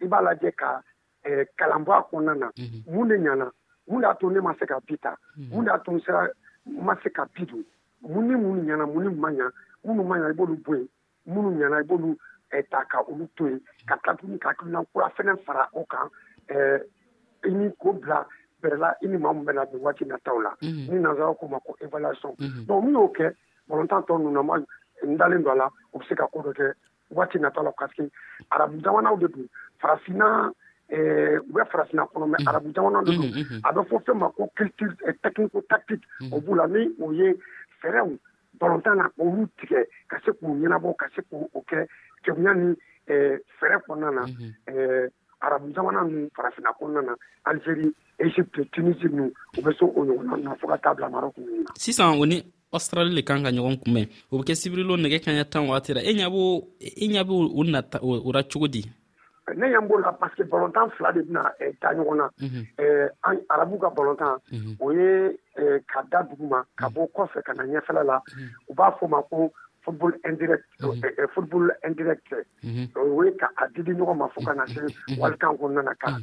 i 0.01 0.07
b'a 0.07 0.23
lajɛ 0.25 0.53
ka 0.57 0.81
eh, 1.23 1.45
kalan 1.59 1.85
bɔ 1.85 1.93
a 2.01 2.05
kɔnɔna 2.09 2.35
na 2.39 2.49
mun 2.89 3.09
de 3.09 3.17
ɲana 3.17 3.51
mun 3.89 3.99
de 3.99 4.03
y'a 4.07 4.15
to 4.15 4.31
ne 4.31 4.41
ma 4.41 4.55
se 4.59 4.65
ka 4.67 4.79
bi 4.87 4.97
ta 4.99 5.17
hmm. 5.37 5.49
mun 5.55 5.63
de 5.65 5.69
y'a 5.71 5.79
to 5.81 5.93
n 5.93 6.01
sera 6.01 6.25
n 6.25 6.83
ma 6.85 6.97
se 7.03 7.11
ka 7.11 7.27
bi 7.35 7.45
don 7.45 7.63
mun 8.03 8.29
ni 8.29 8.35
mun 8.37 8.61
ɲɛna 8.65 8.87
mun 8.87 9.05
ni 9.09 9.15
ma 9.15 9.29
ɲa 9.31 9.49
minnu 9.85 10.05
ma 10.05 10.17
ɲa 10.19 10.31
i 10.31 10.35
b'olu 10.35 10.57
bɔ 10.65 10.73
yen 10.79 10.89
minnu 11.27 11.49
ɲɛna 11.59 11.81
i 11.83 11.85
b'olu 11.85 12.17
ta 12.71 12.85
ka 12.85 13.03
olu 13.09 13.29
to 13.37 13.49
yen 13.49 13.61
ka 13.87 13.97
tila 14.03 14.17
tuguni 14.17 14.39
ka 14.41 14.49
hakilina 14.51 14.85
kura 14.93 15.09
fɛnɛ 15.17 15.37
fara 15.45 15.69
o 15.75 15.85
kan 15.85 16.09
i 17.45 17.51
ni 17.53 17.71
ko 17.79 17.93
bila 17.93 18.27
bɛrɛla 18.63 18.95
i 19.03 19.07
ni 19.09 19.17
maa 19.19 19.33
min 19.33 19.45
bɛna 19.45 19.69
bin 19.71 19.83
waati 19.83 20.05
nataw 20.05 20.41
la 20.43 20.51
hmm. 20.61 20.89
ni 20.93 20.97
nazara 21.01 21.35
ko 21.37 21.49
ma 21.49 21.61
ko 21.61 21.77
évaluation 21.81 22.35
hmm. 22.39 22.65
donc 22.67 22.85
min 22.85 22.93
y'o 22.95 23.13
kɛ 23.13 23.33
balontan 23.69 24.05
tɔ 24.09 24.21
nunu 24.21 24.43
ma 24.43 24.57
n 25.05 25.17
dalen 25.17 25.43
don 25.43 25.53
a 25.53 25.57
la 25.69 25.71
o 25.93 25.99
bɛ 25.99 26.09
se 26.09 26.15
ka 26.15 26.27
ko 26.27 26.41
dɔ 26.41 26.53
kɛ 26.57 26.73
waati 27.13 27.39
nataw 27.39 27.65
la 27.65 27.73
parce 27.73 27.93
que 27.95 28.09
arabu 28.51 28.81
jamanaw 28.81 29.19
de 29.19 29.29
don 29.29 29.47
farafinna 29.81 30.51
u 31.49 31.53
bɛ 31.53 31.63
farafina 31.71 32.07
kɔnɔ 32.07 32.27
mɛ 32.29 32.37
arabu 32.47 32.69
jamana 32.75 33.03
de 33.05 33.13
don 33.17 33.29
a 33.63 33.73
bɛ 33.73 33.83
fɔ 33.91 33.97
fɛn 34.05 34.17
ma 34.19 34.29
ko 34.31 34.51
technico 34.57 35.61
tactique 35.69 36.05
o 36.33 36.41
b'u 36.41 36.55
la 36.55 36.67
ni 36.67 36.81
o 37.01 37.13
ye 37.13 37.35
fɛɛrɛw 37.83 38.17
balontan 38.61 38.97
na 38.99 39.09
olu 39.19 39.49
tigɛ 39.59 39.85
ka 40.09 40.19
se 40.25 40.33
k'u 40.33 40.49
ɲɛnabɔ 40.61 40.97
ka 40.97 41.07
se 41.17 41.23
k'o 41.23 41.61
kɛ 41.71 41.87
kɛkuya 42.25 42.53
ni 42.59 42.77
fɛɛrɛ 43.61 43.77
kɔnɔna 43.89 44.11
na 44.13 44.23
arabu 45.41 45.73
jamana 45.75 46.05
nu 46.05 46.29
farafina 46.37 46.71
kɔnɔna 46.79 47.03
na 47.05 47.15
algérie 47.49 47.93
égypte 48.21 48.71
tunisie 48.73 49.09
nu 49.09 49.33
u 49.57 49.61
bɛ 49.61 49.73
se 49.79 49.85
o 49.85 49.89
ɲɔgɔnna 50.05 50.43
na 50.43 50.55
fɔɔ 50.55 50.69
ka 50.69 50.77
taa 50.79 50.95
bila 50.95 51.09
marɔku 51.11 51.41
nu 51.41 51.63
na 51.65 51.71
sisan 51.79 52.21
o 52.21 52.25
ni 52.27 52.45
australi 52.73 53.11
le 53.15 53.23
kan 53.23 53.43
ka 53.43 53.49
ɲɔgɔn 53.51 53.81
kunbɛn 53.83 54.07
o 54.33 54.39
bɛ 54.39 54.45
kɛ 54.45 54.55
sibirilo 54.55 54.97
nɛgɛ 54.97 55.19
kaɲa 55.25 55.49
tan 55.51 55.67
wagati 55.67 55.95
ra 55.95 56.01
e 56.03 56.13
ɲa 56.15 56.31
b'o 56.31 56.69
e 56.79 57.09
ɲa 57.09 57.25
b'o 57.25 57.65
nata 57.71 57.99
o 58.03 58.31
ra 58.33 58.43
cogo 58.45 58.69
di 58.69 58.85
ne 59.57 59.69
y'an 59.71 59.83
b'o 59.83 59.99
la 60.01 60.13
parce 60.13 60.35
que 60.35 60.43
balontan 60.43 60.91
fila 60.91 61.13
de 61.13 61.23
bɛna 61.23 61.43
eh, 61.61 61.73
taa 61.81 61.93
ɲɔgɔn 61.95 62.17
na 62.17 62.29
eh, 62.83 63.09
arabu 63.49 63.79
ka 63.79 63.91
balontan 63.91 64.39
o 64.81 64.93
ye 64.93 65.37
eh, 65.57 65.79
ka 65.91 66.03
da 66.11 66.23
dugu 66.23 66.47
ma 66.49 66.65
ka 66.77 66.89
bɔ 66.89 67.07
kɔfɛ 67.15 67.43
ka 67.45 67.53
na 67.55 67.65
ɲɛfɛla 67.67 68.05
la 68.05 68.21
u 68.69 68.75
b'a 68.75 68.91
fɔ 68.99 69.09
ma 69.09 69.23
ko 69.23 69.53
football 69.85 70.13
indirect 70.25 70.65
football 71.35 71.71
indirect 71.85 72.27
o 72.97 73.23
ye 73.23 73.37
ka 73.37 73.49
a 73.59 73.69
didi 73.69 73.93
ɲɔgɔn 73.93 74.17
ma 74.17 74.29
fo 74.29 74.41
ka 74.45 74.55
na 74.55 74.67
se 74.67 74.81
walikan 75.19 75.57
kɔnɔna 75.59 75.85
na 75.85 75.95
ka 75.95 76.17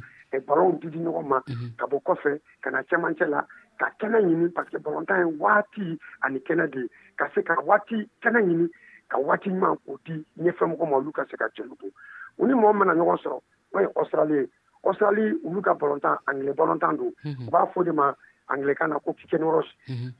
balonw 0.46 0.78
didi 0.80 0.98
ɲɔgɔn 0.98 1.26
ma 1.28 1.40
ka 1.78 1.86
bɔ 1.86 2.02
kɔfɛ 2.02 2.40
ka 2.62 2.70
na 2.70 2.82
cɛmancɛ 2.82 3.28
la 3.28 3.46
ka 3.78 3.90
kɛnɛ 4.00 4.20
ɲini 4.24 4.48
parce 4.54 4.68
que 4.70 4.76
balontan 4.78 5.18
ye 5.26 5.36
waati 5.38 5.98
ani 6.22 6.38
kɛnɛ 6.40 6.66
de 6.72 6.80
ye 6.80 6.88
ka 7.16 7.28
se 7.34 7.42
ka 7.42 7.54
waati 7.64 8.08
kɛnɛ 8.22 8.40
ɲini 8.44 8.68
ka 9.08 9.18
waati 9.18 9.50
ɲuman 9.50 9.76
k'o 9.86 9.98
di 10.04 10.24
ɲɛfɛmɔgɔ 10.42 10.90
ma 10.90 10.96
olu 10.96 11.12
ka 11.12 11.24
se 11.30 11.36
ka 11.36 11.48
cɛlugu 11.48 11.90
u 12.38 12.46
ni 12.46 12.54
mɔgɔ 12.54 12.72
mana 12.78 12.92
ɲɔgɔn 12.94 13.18
sɔrɔ 13.22 13.38
n'o 13.72 13.80
ye 13.80 13.88
ɔsirali 14.00 14.34
ye 14.34 14.48
ɔsirali 14.84 15.24
olu 15.46 15.60
ka 15.62 15.74
balɔntan 15.74 16.16
angilɛ 16.26 16.52
balɔntan 16.56 16.96
don 16.96 17.12
u 17.24 17.50
b'a 17.50 17.66
fɔ 17.72 17.84
de 17.84 17.92
ma 17.92 18.14
angilɛkan 18.48 18.90
na 18.90 18.98
ko 18.98 19.12
kikenɔrɔs 19.12 19.68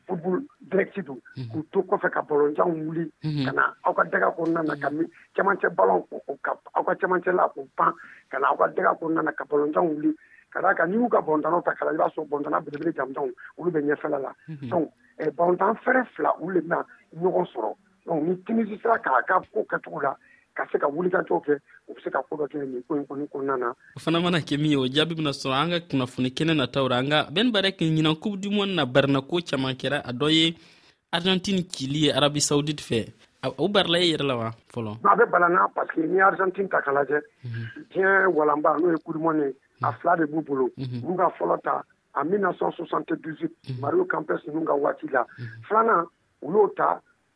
futbol 0.07 0.43
direct 0.69 1.01
don 1.05 1.21
k'u 1.53 1.65
to 1.71 1.81
kɔfɛ 1.83 2.11
ka 2.13 2.23
balɔntanw 2.23 2.87
wuli 2.87 3.11
ka 3.45 3.53
na 3.53 3.75
aw 3.85 3.93
ka 3.95 4.05
daga 4.05 4.29
kɔnɔna 4.31 4.63
na 4.67 4.77
ka 4.77 4.89
camancɛ 5.35 5.69
balɔn 5.75 6.05
aw 6.75 6.85
ka 6.85 6.95
camancɛ 6.95 7.33
la 7.35 7.49
k'u 7.49 7.67
pan 7.77 7.93
ka 8.31 8.39
na 8.39 8.49
aw 8.49 8.57
ka 8.57 8.67
daga 8.69 8.97
kɔnɔna 9.01 9.25
na 9.25 9.33
ka 9.33 9.45
balɔntanw 9.45 9.89
wuli 9.89 10.17
ka 10.53 10.61
da 10.61 10.75
kan 10.75 10.89
n'i 10.91 10.97
y'u 10.99 11.09
ka 11.09 11.21
balɔntanaw 11.21 11.63
ta 11.65 11.75
kala 11.75 11.93
i 11.93 11.97
b'a 11.97 12.11
sɔrɔ 12.13 12.29
balɔntana 12.29 12.61
belebele 12.65 12.93
jamujanw 12.93 13.31
olu 13.57 13.71
bɛ 13.71 13.81
ɲɛfɛla 13.89 14.19
la 14.23 14.35
donc 14.69 14.93
fɛrɛ 15.85 16.05
fila 16.17 16.33
olu 16.41 16.51
le 16.55 16.61
bɛna 16.61 16.85
ɲɔgɔn 17.19 17.47
sɔrɔ 17.53 17.75
ni 18.23 18.37
tinisi 18.45 18.79
sera 18.83 18.99
k'a 18.99 19.23
ka 19.27 19.41
ko 19.55 19.65
kɛcogo 19.67 20.03
la 20.03 20.17
ka 20.55 20.67
se 20.73 20.79
ka 20.79 20.87
wulikajɔ 20.89 21.37
kɛ 21.45 21.53
u 21.89 21.95
be 21.95 22.01
se 22.03 22.11
ka 22.11 22.21
koo 22.29 22.37
dɔ 22.39 22.45
kɛ 22.51 22.59
nin 22.65 22.83
ko 22.89 22.97
in 22.97 23.05
kɔni 23.07 23.27
kɔnɔna 23.33 23.57
na 23.59 23.69
o 23.97 23.99
fana 24.01 24.21
mana 24.21 24.39
kɛ 24.39 24.59
min 24.61 24.71
ye 24.73 24.77
o 24.77 24.87
jaabi 24.89 25.15
bena 25.17 25.31
sɔrɔ 25.33 25.55
an 25.63 25.71
ka 25.71 25.79
kunnafoni 25.89 26.31
kɛnɛ 26.31 26.55
nataw 26.57 26.89
ra 26.91 26.97
an 26.99 27.09
ka 27.11 27.27
bɛn 27.33 27.51
barɛ 27.53 27.71
kɛ 27.79 27.85
ɲinan 27.97 28.21
coupe 28.21 28.39
du 28.41 28.51
monde 28.51 28.75
na 28.75 28.85
barina 28.85 29.21
ko 29.23 29.39
caaman 29.45 29.75
kɛra 29.77 30.03
a 30.05 30.13
dɔ 30.13 30.31
ye 30.31 30.57
argentine 31.13 31.65
cili 31.69 32.01
ye 32.07 32.13
arabi 32.13 32.41
saudite 32.41 32.83
fɛ 32.83 33.13
o 33.59 33.69
barila 33.69 33.99
ye 34.01 34.15
yɛrɛ 34.17 34.27
la 34.27 34.37
wa 34.37 34.51
fɔlɔ 34.73 34.97
a 35.05 35.17
bɛ 35.17 35.31
bala 35.31 35.69
parce 35.75 35.91
que 35.95 36.01
ni 36.03 36.21
argentine 36.21 36.69
ta 36.69 36.81
ka 36.81 36.91
lajɛ 36.93 37.21
mhm. 37.45 37.85
diɲɛ 37.91 38.27
walanba 38.35 38.77
n'o 38.79 38.91
ye 38.93 38.97
coupe 39.05 39.15
du 39.17 39.21
monde 39.23 39.55
a 39.83 39.87
mhm. 39.91 39.99
fila 40.01 40.17
de 40.17 40.27
b'u 40.27 40.43
bolo 40.47 40.69
mhm. 40.77 41.01
n'u 41.03 41.17
ka 41.17 41.31
fɔlɔ 41.39 41.61
ta 41.63 41.83
a 42.15 42.25
1972 42.25 43.49
mario 43.81 44.05
campes 44.05 44.45
n'u 44.47 44.65
ka 44.67 44.75
waati 44.75 45.09
la 45.13 45.25
filanan 45.67 46.05
u 46.43 46.53
y'o 46.53 46.69
ta 46.77 47.01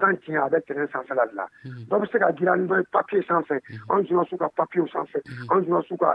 tan 0.00 0.16
tiɲɛ 0.16 0.40
a 0.40 0.48
bɛ 0.48 0.58
tɛnɛn 0.64 0.88
sanfɛla 0.92 1.26
de 1.28 1.34
la 1.36 1.46
dɔ 1.88 1.98
bɛ 2.00 2.06
se 2.12 2.18
ka 2.18 2.30
gira 2.38 2.56
ni 2.56 2.66
dɔ 2.68 2.76
ye 2.78 2.84
papiye 2.92 3.22
sanfɛ 3.28 3.60
anw 3.90 4.00
jɔnasiw 4.08 4.38
ka 4.38 4.48
papiyew 4.56 4.86
sanfɛ 4.88 5.18
anw 5.52 5.60
jɔnasiw 5.68 5.98
ka 6.00 6.14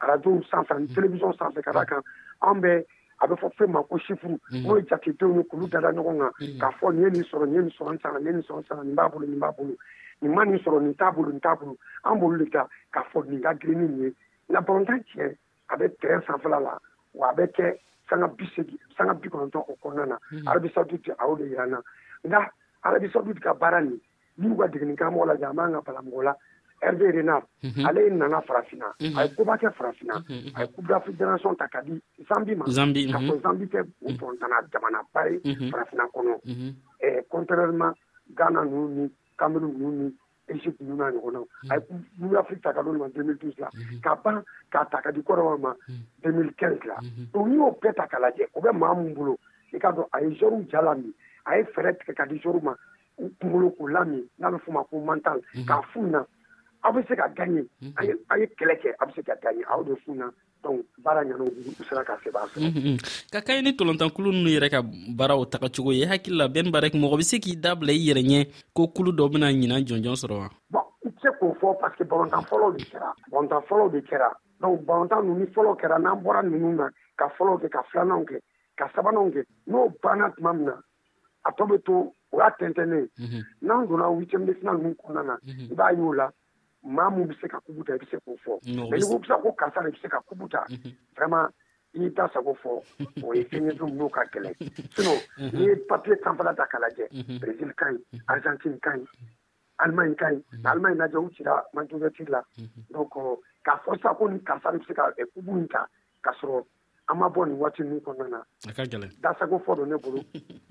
arajow 0.00 0.42
sanfɛ 0.50 0.72
ani 0.76 0.86
telewisɔn 0.94 1.34
sanfɛ 1.38 1.62
ka 1.64 1.72
da 1.72 1.84
kan 1.84 2.02
anw 2.42 2.60
bɛ 2.62 2.84
a 3.22 3.26
bɛ 3.28 3.34
fɔ 3.40 3.50
fɛn 3.58 3.68
ma 3.72 3.82
ko 3.82 3.98
sifuru 4.06 4.38
n'o 4.62 4.76
ye 4.78 4.84
jatedenw 4.90 5.36
ye 5.38 5.42
k'olu 5.42 5.66
dada 5.70 5.90
ɲɔgɔn 5.90 6.18
kan 6.22 6.30
k'a 6.60 6.70
fɔ 6.78 6.94
nin 6.94 7.02
ye 7.04 7.10
nin 7.10 7.24
sɔrɔ 7.26 7.44
nin 7.46 7.54
ye 7.54 7.60
nin 7.60 7.70
sɔrɔ 7.74 7.90
n 7.92 7.98
sara 8.00 8.18
nin 8.20 8.26
ye 8.26 8.32
nin 8.32 8.42
sɔrɔ 8.42 8.58
n 8.58 8.64
sara 8.68 8.82
nin 8.84 8.94
b'a 8.94 9.08
bolo 9.10 9.26
nin 9.26 9.40
b'a 9.40 9.50
bolo 9.56 9.74
nin 10.22 10.30
ma 10.34 10.44
nin 10.44 10.58
sɔrɔ 10.62 10.78
nin 10.82 10.94
t'a 10.94 11.10
bolo 11.12 11.28
nin 11.30 11.40
t'a 11.40 11.56
bolo 11.56 11.76
an 12.06 12.16
b'olu 12.20 12.38
de 12.44 12.50
ta 12.50 12.66
k'a 12.94 13.02
fɔ 13.12 13.26
nin 13.26 13.42
ka 13.42 13.52
girin 13.58 13.80
ni 13.82 13.86
nin 13.88 14.02
ye 14.06 14.14
nka 14.54 14.62
balontan 14.66 15.02
tiɲɛ 15.04 15.34
a 15.70 15.76
bɛ 15.76 15.96
tɛrɛn 15.98 16.22
sanfɛla 16.30 16.58
la 16.62 16.78
wa 17.12 17.30
a 17.30 17.34
bɛ 17.34 17.50
kɛ 17.54 17.74
sanga 18.08 18.28
bi 18.28 18.46
seegin 18.54 18.78
sanga 18.96 19.14
bi 19.14 19.26
kɔnɔntɔn 19.28 19.66
o 19.68 19.76
kɔnɔna 19.82 20.06
na 20.08 20.16
arabi 20.50 20.68
sawuditi 20.70 21.10
a 21.10 21.26
y'o 21.26 21.34
de 21.36 21.44
yira 21.50 21.66
n 21.66 21.70
na 21.74 21.82
nka 22.24 22.50
ala 22.82 22.98
bi 22.98 23.08
sɔrɔdu 23.08 23.40
ka 23.40 23.54
baara 23.54 23.80
nin 23.80 24.00
n'u 24.38 24.56
ka 24.56 24.66
degeni 24.68 24.96
karamɔgɔ 24.96 25.26
lajɛ 25.26 25.46
a 25.46 25.52
man 25.54 25.72
ka 25.72 25.80
balamɔgɔ 25.80 26.22
la 26.24 26.34
herve 26.82 27.10
renard 27.14 27.44
ale 27.88 27.98
ye 28.04 28.10
nana 28.10 28.40
farafina 28.40 28.86
a 28.98 29.24
ye 29.28 29.34
koba 29.36 29.56
kɛ 29.58 29.72
farafina 29.76 30.24
a 30.56 30.60
ye 30.64 30.68
coupe 30.72 30.86
d'afrique 30.86 31.18
génération 31.18 31.54
ta 31.56 31.66
ka 31.68 31.80
di 31.82 32.00
zambi 32.28 32.54
ma 32.56 32.64
ka 32.64 32.70
fɔ 32.72 33.42
zambi 33.42 33.66
kɛ 33.66 33.84
mhm. 33.84 33.88
mhm. 34.00 34.08
o 34.08 34.10
tɔntana 34.16 34.64
jamanaba 34.72 35.28
ye 35.28 35.70
farafina 35.70 36.04
mhm. 36.04 36.12
kɔnɔ 36.14 37.26
contrairement 37.28 37.94
ghana 38.34 38.64
nunu 38.64 38.88
ni 39.04 39.10
cameroun 39.38 39.78
nunu 39.78 40.04
ni 40.04 40.16
egypte 40.48 40.80
nunu 40.80 40.96
n'a 40.96 41.10
ɲɔgɔnnaw 41.10 41.46
a 41.70 41.74
ye 41.76 41.80
coupe 41.86 42.32
d'afrique 42.32 42.62
ta 42.62 42.72
ka 42.72 42.82
d'olu 42.82 42.98
ma 42.98 43.08
2012 43.08 43.58
la 43.60 43.68
ka 44.02 44.14
ban 44.24 44.42
k'a 44.72 44.88
ta 44.90 45.02
ka 45.02 45.10
di 45.12 45.20
kɔrɔba 45.20 45.58
ma 45.60 45.74
2015 46.22 46.86
la 46.86 46.96
donc 47.34 47.46
n'i 47.46 47.56
y'o 47.56 47.76
bɛɛ 47.78 47.94
ta 47.94 48.06
ka 48.06 48.16
lajɛ 48.18 48.48
o 48.54 48.60
bɛ 48.62 48.72
maa 48.72 48.94
mun 48.94 49.12
bolo 49.12 49.38
i 49.72 49.76
k'a 49.78 49.92
dɔn 49.92 50.06
a 50.14 50.20
ye 50.24 50.30
zɔriw 50.40 50.64
jala 50.70 50.94
min 50.96 51.12
Mhm. 51.50 51.50
a 51.50 51.56
ye 51.58 51.62
fɛɛrɛ 51.74 51.92
tigɛ 51.98 52.14
ka 52.14 52.26
di 52.26 52.38
jour 52.40 52.60
ma 52.62 52.74
k'u 53.16 53.30
kunkolo 53.40 53.70
k'u 53.76 53.88
lami 53.92 54.22
n'a 54.38 54.48
bɛ 54.50 54.58
f'o 54.64 54.72
ma 54.72 54.84
ko 54.84 55.00
mental 55.04 55.40
k'a 55.66 55.82
f'u 55.92 56.06
na 56.10 56.24
aw 56.82 56.92
bɛ 56.92 57.08
se 57.08 57.16
ka 57.16 57.26
gagner 57.36 57.64
mhm. 57.80 57.92
a' 58.30 58.38
ye 58.38 58.46
kɛlɛ 58.54 58.74
kɛ 58.80 58.90
aw 59.00 59.06
bɛ 59.06 59.14
se 59.14 59.22
ka 59.22 59.34
gagner 59.42 59.66
a 59.68 59.76
y'o 59.76 59.82
de 59.84 59.94
f'u 59.96 60.14
na 60.14 60.30
donc 60.62 60.84
baara 60.98 61.24
ɲɛna 61.24 61.44
u 61.46 61.84
sera 61.84 62.04
ka 62.04 62.16
sebaa 62.24 62.46
sɔrɔ 62.46 62.70
mhm, 62.70 62.96
ka 63.32 63.40
kaɲɛ 63.40 63.62
ni 63.64 63.72
tɔlɔntɔnkulu 63.72 64.30
ninnu 64.30 64.50
yɛrɛ 64.56 64.70
ka 64.70 64.82
baaraw 65.16 65.44
tagacogo 65.46 65.92
ye 65.94 66.06
hakili 66.06 66.36
la 66.38 66.48
bɛn 66.48 66.70
mɔgɔ 66.72 67.16
bɛ 67.18 67.22
se 67.22 67.38
k'i 67.40 67.56
dabila 67.60 67.92
i 67.92 68.06
yɛrɛ 68.08 68.22
ɲɛ 68.22 68.40
ko 68.74 68.86
kulu 68.88 69.10
dɔ 69.12 69.28
bɛna 69.30 69.50
ɲina 69.52 69.80
jɔnjɔn 69.84 70.14
sɔrɔ 70.16 70.34
wa 70.38 70.48
bon 70.70 70.84
u 71.04 71.08
tɛ 71.18 71.28
k'o 71.38 71.54
fɔ 71.58 71.80
parce 71.80 71.96
que 71.96 72.04
balontan 72.04 72.44
fɔlɔw 72.48 72.78
de 72.78 72.84
kɛra 72.84 73.10
balontan 73.30 73.62
fɔlɔw 73.68 73.90
de 73.92 74.00
kɛra 74.08 74.30
donc 74.60 74.80
balontan 74.86 75.26
ninnu 75.26 75.38
ni 75.40 75.46
fɔlɔ 75.54 75.76
kɛra 75.82 75.98
n'an 75.98 76.22
bɔra 76.22 76.42
ninnu 76.48 76.74
na 76.76 76.88
ka 77.16 77.26
fɔlɔw 77.38 77.58
kɛ 77.62 77.68
ka 77.70 77.82
filanan 77.92 78.24
kɛ 78.26 78.38
ka 78.76 78.88
sabanan 78.94 79.30
kɛ 79.34 79.44
n'o 79.66 79.92
banna 80.00 80.30
tuma 80.38 80.52
min 80.56 80.64
na 80.66 80.74
a 81.42 81.50
tɔ 81.52 81.64
bɛ 81.66 81.76
to 81.84 81.94
o 82.32 82.36
y'a 82.38 82.50
tɛntɛnnen 82.58 83.08
ye 83.16 83.42
n'an 83.62 83.86
donna 83.88 84.06
huitième 84.08 84.46
de 84.46 84.52
finale 84.54 84.78
ninnu 84.78 84.96
kɔnɔna 85.00 85.24
na 85.24 85.34
i 85.44 85.74
b'a 85.74 85.92
y'o 85.92 86.12
la 86.12 86.30
maa 86.82 87.10
mun 87.10 87.26
bɛ 87.28 87.34
se 87.40 87.46
ka 87.48 87.58
kubu 87.64 87.80
eh, 87.80 87.84
ta 87.86 87.94
i 87.94 87.98
bɛ 87.98 88.06
se 88.10 88.16
k'o 88.24 88.36
fɔ 88.44 88.52
mɛ 88.60 88.88
n'i 88.90 89.04
ko 89.08 89.18
bɛ 89.18 89.26
se 89.26 89.34
ko 89.42 89.48
karisa 89.52 89.80
de 89.82 89.90
bɛ 89.90 90.00
se 90.02 90.08
ka 90.08 90.20
kubu 90.28 90.48
ta 90.48 90.64
vraiment 91.16 91.48
i 91.94 91.98
y'i 92.00 92.12
ta 92.14 92.28
sago 92.34 92.52
fɔ 92.62 92.72
o 93.24 93.32
ye 93.34 93.42
fɛn 93.48 93.64
ye 93.66 93.72
fɛn 93.78 93.92
n'o 93.96 94.08
ka 94.10 94.22
gɛlɛn 94.32 94.54
sinon 94.92 95.18
n'i 95.40 95.64
ye 95.70 95.74
papier 95.88 96.16
sanfɛla 96.24 96.52
ta 96.56 96.66
k'a 96.68 96.78
lajɛ 96.84 97.06
brésil 97.40 97.72
ka 97.74 97.86
ɲi 97.90 98.00
argentine 98.28 98.78
ka 98.80 98.90
ɲi 98.96 99.06
allemagne 99.78 100.14
ka 100.16 100.26
ɲi 100.32 100.42
alemagne 100.64 100.98
lajɛ 100.98 101.16
u 101.16 101.30
cira 101.36 101.62
manchester 101.74 102.24
la 102.28 102.42
donc 102.92 103.12
k'a 103.64 103.80
fɔ 103.84 103.96
sisan 103.96 104.14
ko 104.14 104.26
nin 104.28 104.40
karisa 104.44 104.72
de 104.72 104.78
bɛ 104.78 104.86
se 104.86 104.92
ka 104.92 105.04
kubu 105.34 105.56
in 105.56 105.68
ta 105.68 105.86
k'a 106.22 106.32
sɔrɔ 106.38 106.64
an 107.10 107.18
ma 107.20 107.26
bɔ 107.34 107.40
nin 107.48 107.56
waati 107.62 107.82
ninnu 107.82 108.00
kɔnɔna 108.06 108.28
na 108.30 108.40
a 108.68 108.72
ka 108.76 108.82
gɛlɛn 108.90 109.10
dasago 109.22 109.56
fɔ 109.66 109.70
don 109.78 109.86
ne 109.90 109.96
bolo 110.02 110.18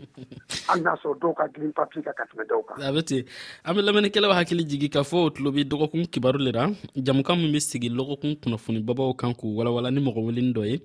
hali 0.68 0.82
n'a 0.86 0.94
sɔrɔ 1.02 1.14
dɔw 1.22 1.34
ka 1.40 1.44
girin 1.54 1.74
papiye 1.78 2.02
kan 2.08 2.16
ka 2.20 2.24
tɛmɛ 2.30 2.44
dɔw 2.52 2.60
kan 2.68 2.76
a 2.88 2.90
bɛ 2.96 3.02
ten 3.10 3.22
an 3.68 3.72
bɛ 3.76 3.80
lamɛnnikɛlaw 3.88 4.32
hakili 4.40 4.64
jigi 4.70 4.90
k'a 4.94 5.04
fɔ 5.12 5.16
o 5.28 5.30
tulo 5.30 5.50
bɛ 5.52 5.68
dɔgɔkun 5.72 6.08
kibaru 6.14 6.40
le 6.40 6.52
ra 6.58 6.64
jamukan 6.96 7.36
min 7.42 7.52
bɛ 7.52 7.60
sigi 7.62 7.90
lɔgɔkun 7.90 8.40
kunnafonibabaw 8.40 9.14
kan 9.20 9.34
k'u 9.36 9.56
walawala 9.58 9.92
ni 9.94 10.00
mɔgɔ 10.00 10.22
weleni 10.28 10.54
dɔ 10.56 10.64
ye 10.70 10.76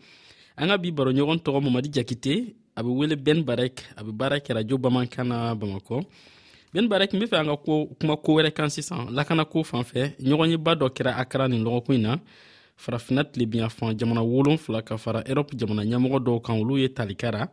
an 0.59 0.69
ka 0.69 0.77
bi 0.79 0.91
baroɲɔgɔn 0.91 1.39
tɔgɔ 1.45 1.59
mamadi 1.63 1.89
jakite 1.95 2.35
a 2.77 2.83
bɛ 2.83 2.91
wele 2.99 3.17
ben 3.17 3.43
barɛk 3.47 3.77
a 3.99 4.03
bɛ 4.05 4.11
baara 4.19 4.37
kɛ 4.45 4.51
rajo 4.57 4.79
bamankan 4.79 5.27
na 5.31 5.55
bamakɔ 5.55 6.03
ben 6.75 6.89
barɛk 6.91 7.15
n 7.15 7.19
be 7.23 7.27
fɛ 7.31 7.39
an 7.39 7.55
ka 7.55 7.57
kuma 8.01 8.17
ko 8.17 8.31
wɛrɛ 8.37 8.51
kan 8.55 8.69
sisan 8.69 9.07
lakanako 9.17 9.63
fan 9.65 9.85
fɛ 9.91 10.17
ɲɔgɔn 10.19 10.49
ye 10.51 10.57
ba 10.57 10.75
dɔ 10.75 10.91
kɛra 10.91 11.13
akara 11.23 11.47
nin 11.49 11.63
lɔgɔkun 11.63 11.95
in 11.95 12.03
na 12.03 12.17
farafina 12.77 13.25
tilebi 13.25 13.59
yanfan 13.59 13.97
jamana 13.99 14.21
wolonfila 14.21 14.83
ka 14.83 14.99
fara 14.99 15.21
erɔpu 15.31 15.57
jamana 15.57 15.83
ɲɛmɔgɔ 15.85 16.19
dɔw 16.27 16.41
kan 16.41 16.57
olu 16.61 16.79
ye 16.79 16.89
talikara 16.89 17.39
ra 17.39 17.49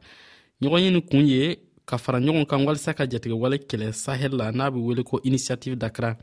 ɲɔgɔn 0.61 0.81
ye 0.83 0.89
nin 0.91 1.01
kun 1.01 1.27
ye 1.27 1.55
ka 1.85 1.97
fara 1.97 2.19
ɲɔgɔn 2.19 2.45
kan 2.47 2.65
walisa 2.65 2.93
ka 2.93 3.03
jatigɛwale 3.09 3.57
kɛlɛ 3.69 3.91
sahɛl 3.93 4.31
la 4.37 4.51
n'a 4.51 4.71
be 4.71 4.77
wele 4.79 5.03
ko 5.03 5.19
inisiyative 5.23 5.75
dakra 5.77 6.17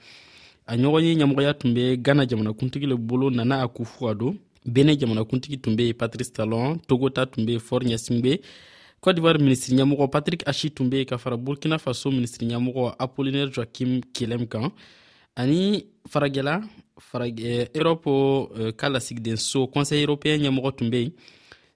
a 0.66 0.74
ɲɔgɔn 0.76 1.02
ye 1.04 1.14
ɲɛmɔgɔya 1.14 1.58
tun 1.58 1.74
be 1.74 1.82
gana 1.96 2.26
jamana 2.28 2.28
jamanakuntigi 2.52 2.86
le 2.88 2.96
bolo 2.96 3.30
nana 3.30 3.62
a 3.64 3.68
kufuado 3.68 4.34
bene 4.66 4.96
jamanakuntigi 4.98 5.58
tun 5.62 5.76
be 5.76 5.82
ye 5.88 5.92
patrice 5.94 6.32
talon 6.32 6.78
togota 6.88 7.26
tun 7.30 7.44
be 7.46 7.58
fort 7.58 7.80
ɲɛsingbe 7.84 8.40
cote 9.00 9.14
d'ivoire 9.16 9.38
minisiri 9.38 9.78
ɲɛmɔgɔ 9.78 10.10
patrik 10.10 10.42
ashi 10.46 10.70
tun 10.74 10.88
be 10.90 11.04
ka 11.04 11.16
fara 11.18 11.36
burkina 11.38 11.78
faso 11.78 12.10
minisiri 12.10 12.48
ɲɛmɔgɔ 12.50 12.96
apollinaire 12.98 13.52
joakim 13.52 14.02
kelem 14.12 14.46
kan 14.48 14.70
ani 15.36 15.86
faragɛla 16.10 16.64
erɔpu 17.74 18.10
eh, 18.10 18.60
euh, 18.66 18.72
ka 18.72 18.88
lasigidenso 18.88 19.66
conseil 19.68 20.04
européen 20.06 20.40
ɲɛmɔgɔ 20.40 20.76
tun 20.76 20.90
be 20.90 20.96
yen 20.98 21.12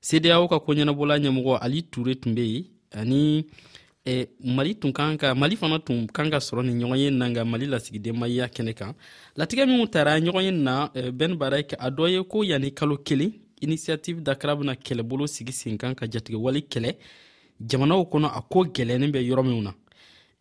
cdao 0.01 0.49
ka 0.49 0.57
koɲɛnabɔla 0.59 1.19
ɲɛmɔgɔ 1.19 1.59
ali 1.61 1.83
ture 1.91 2.15
tun 2.17 2.35
be 2.35 2.41
yen 2.45 2.65
ani 2.95 3.47
eh, 4.05 4.27
mali 4.45 4.75
tun 4.77 4.93
kan 4.93 5.17
ka 5.17 5.35
mali 5.35 5.57
fana 5.57 5.79
tun 5.79 6.07
kan 6.09 6.29
ka 6.31 6.39
sɔrɔ 6.39 6.63
ni 6.65 6.73
ɲɔgɔn 6.85 6.97
ye 6.99 7.11
na 7.11 7.29
nka 7.29 7.45
mali 7.45 7.67
lasigidenmaya 7.67 8.49
kɛnɛ 8.49 8.75
kan 8.75 8.95
latigɛ 9.37 9.67
minw 9.67 9.87
tara 9.89 10.19
ɲɔgɔn 10.19 10.43
ye 10.45 10.51
na 10.51 10.91
eh, 10.95 11.11
ben 11.11 11.35
barak 11.37 11.75
a 11.79 11.91
dɔ 11.91 12.11
ye 12.11 12.23
ko 12.25 12.43
yani 12.43 12.73
kalo 12.75 12.97
kelen 12.99 13.33
inisiyative 13.63 14.21
dakara 14.23 14.57
bena 14.57 14.75
kɛlɛbolo 14.75 15.27
sigi 15.29 15.53
sen 15.53 15.79
kan 15.79 15.95
ka 15.95 16.07
jatigɛwale 16.07 16.67
kɛlɛ 16.69 16.97
jamanaw 17.61 18.03
kɔnɔ 18.11 18.27
a 18.37 18.41
ko 18.43 18.65
gwɛlɛnin 18.65 19.11
bɛ 19.13 19.23
yɔrɔ 19.23 19.43
minw 19.45 19.63
na 19.63 19.73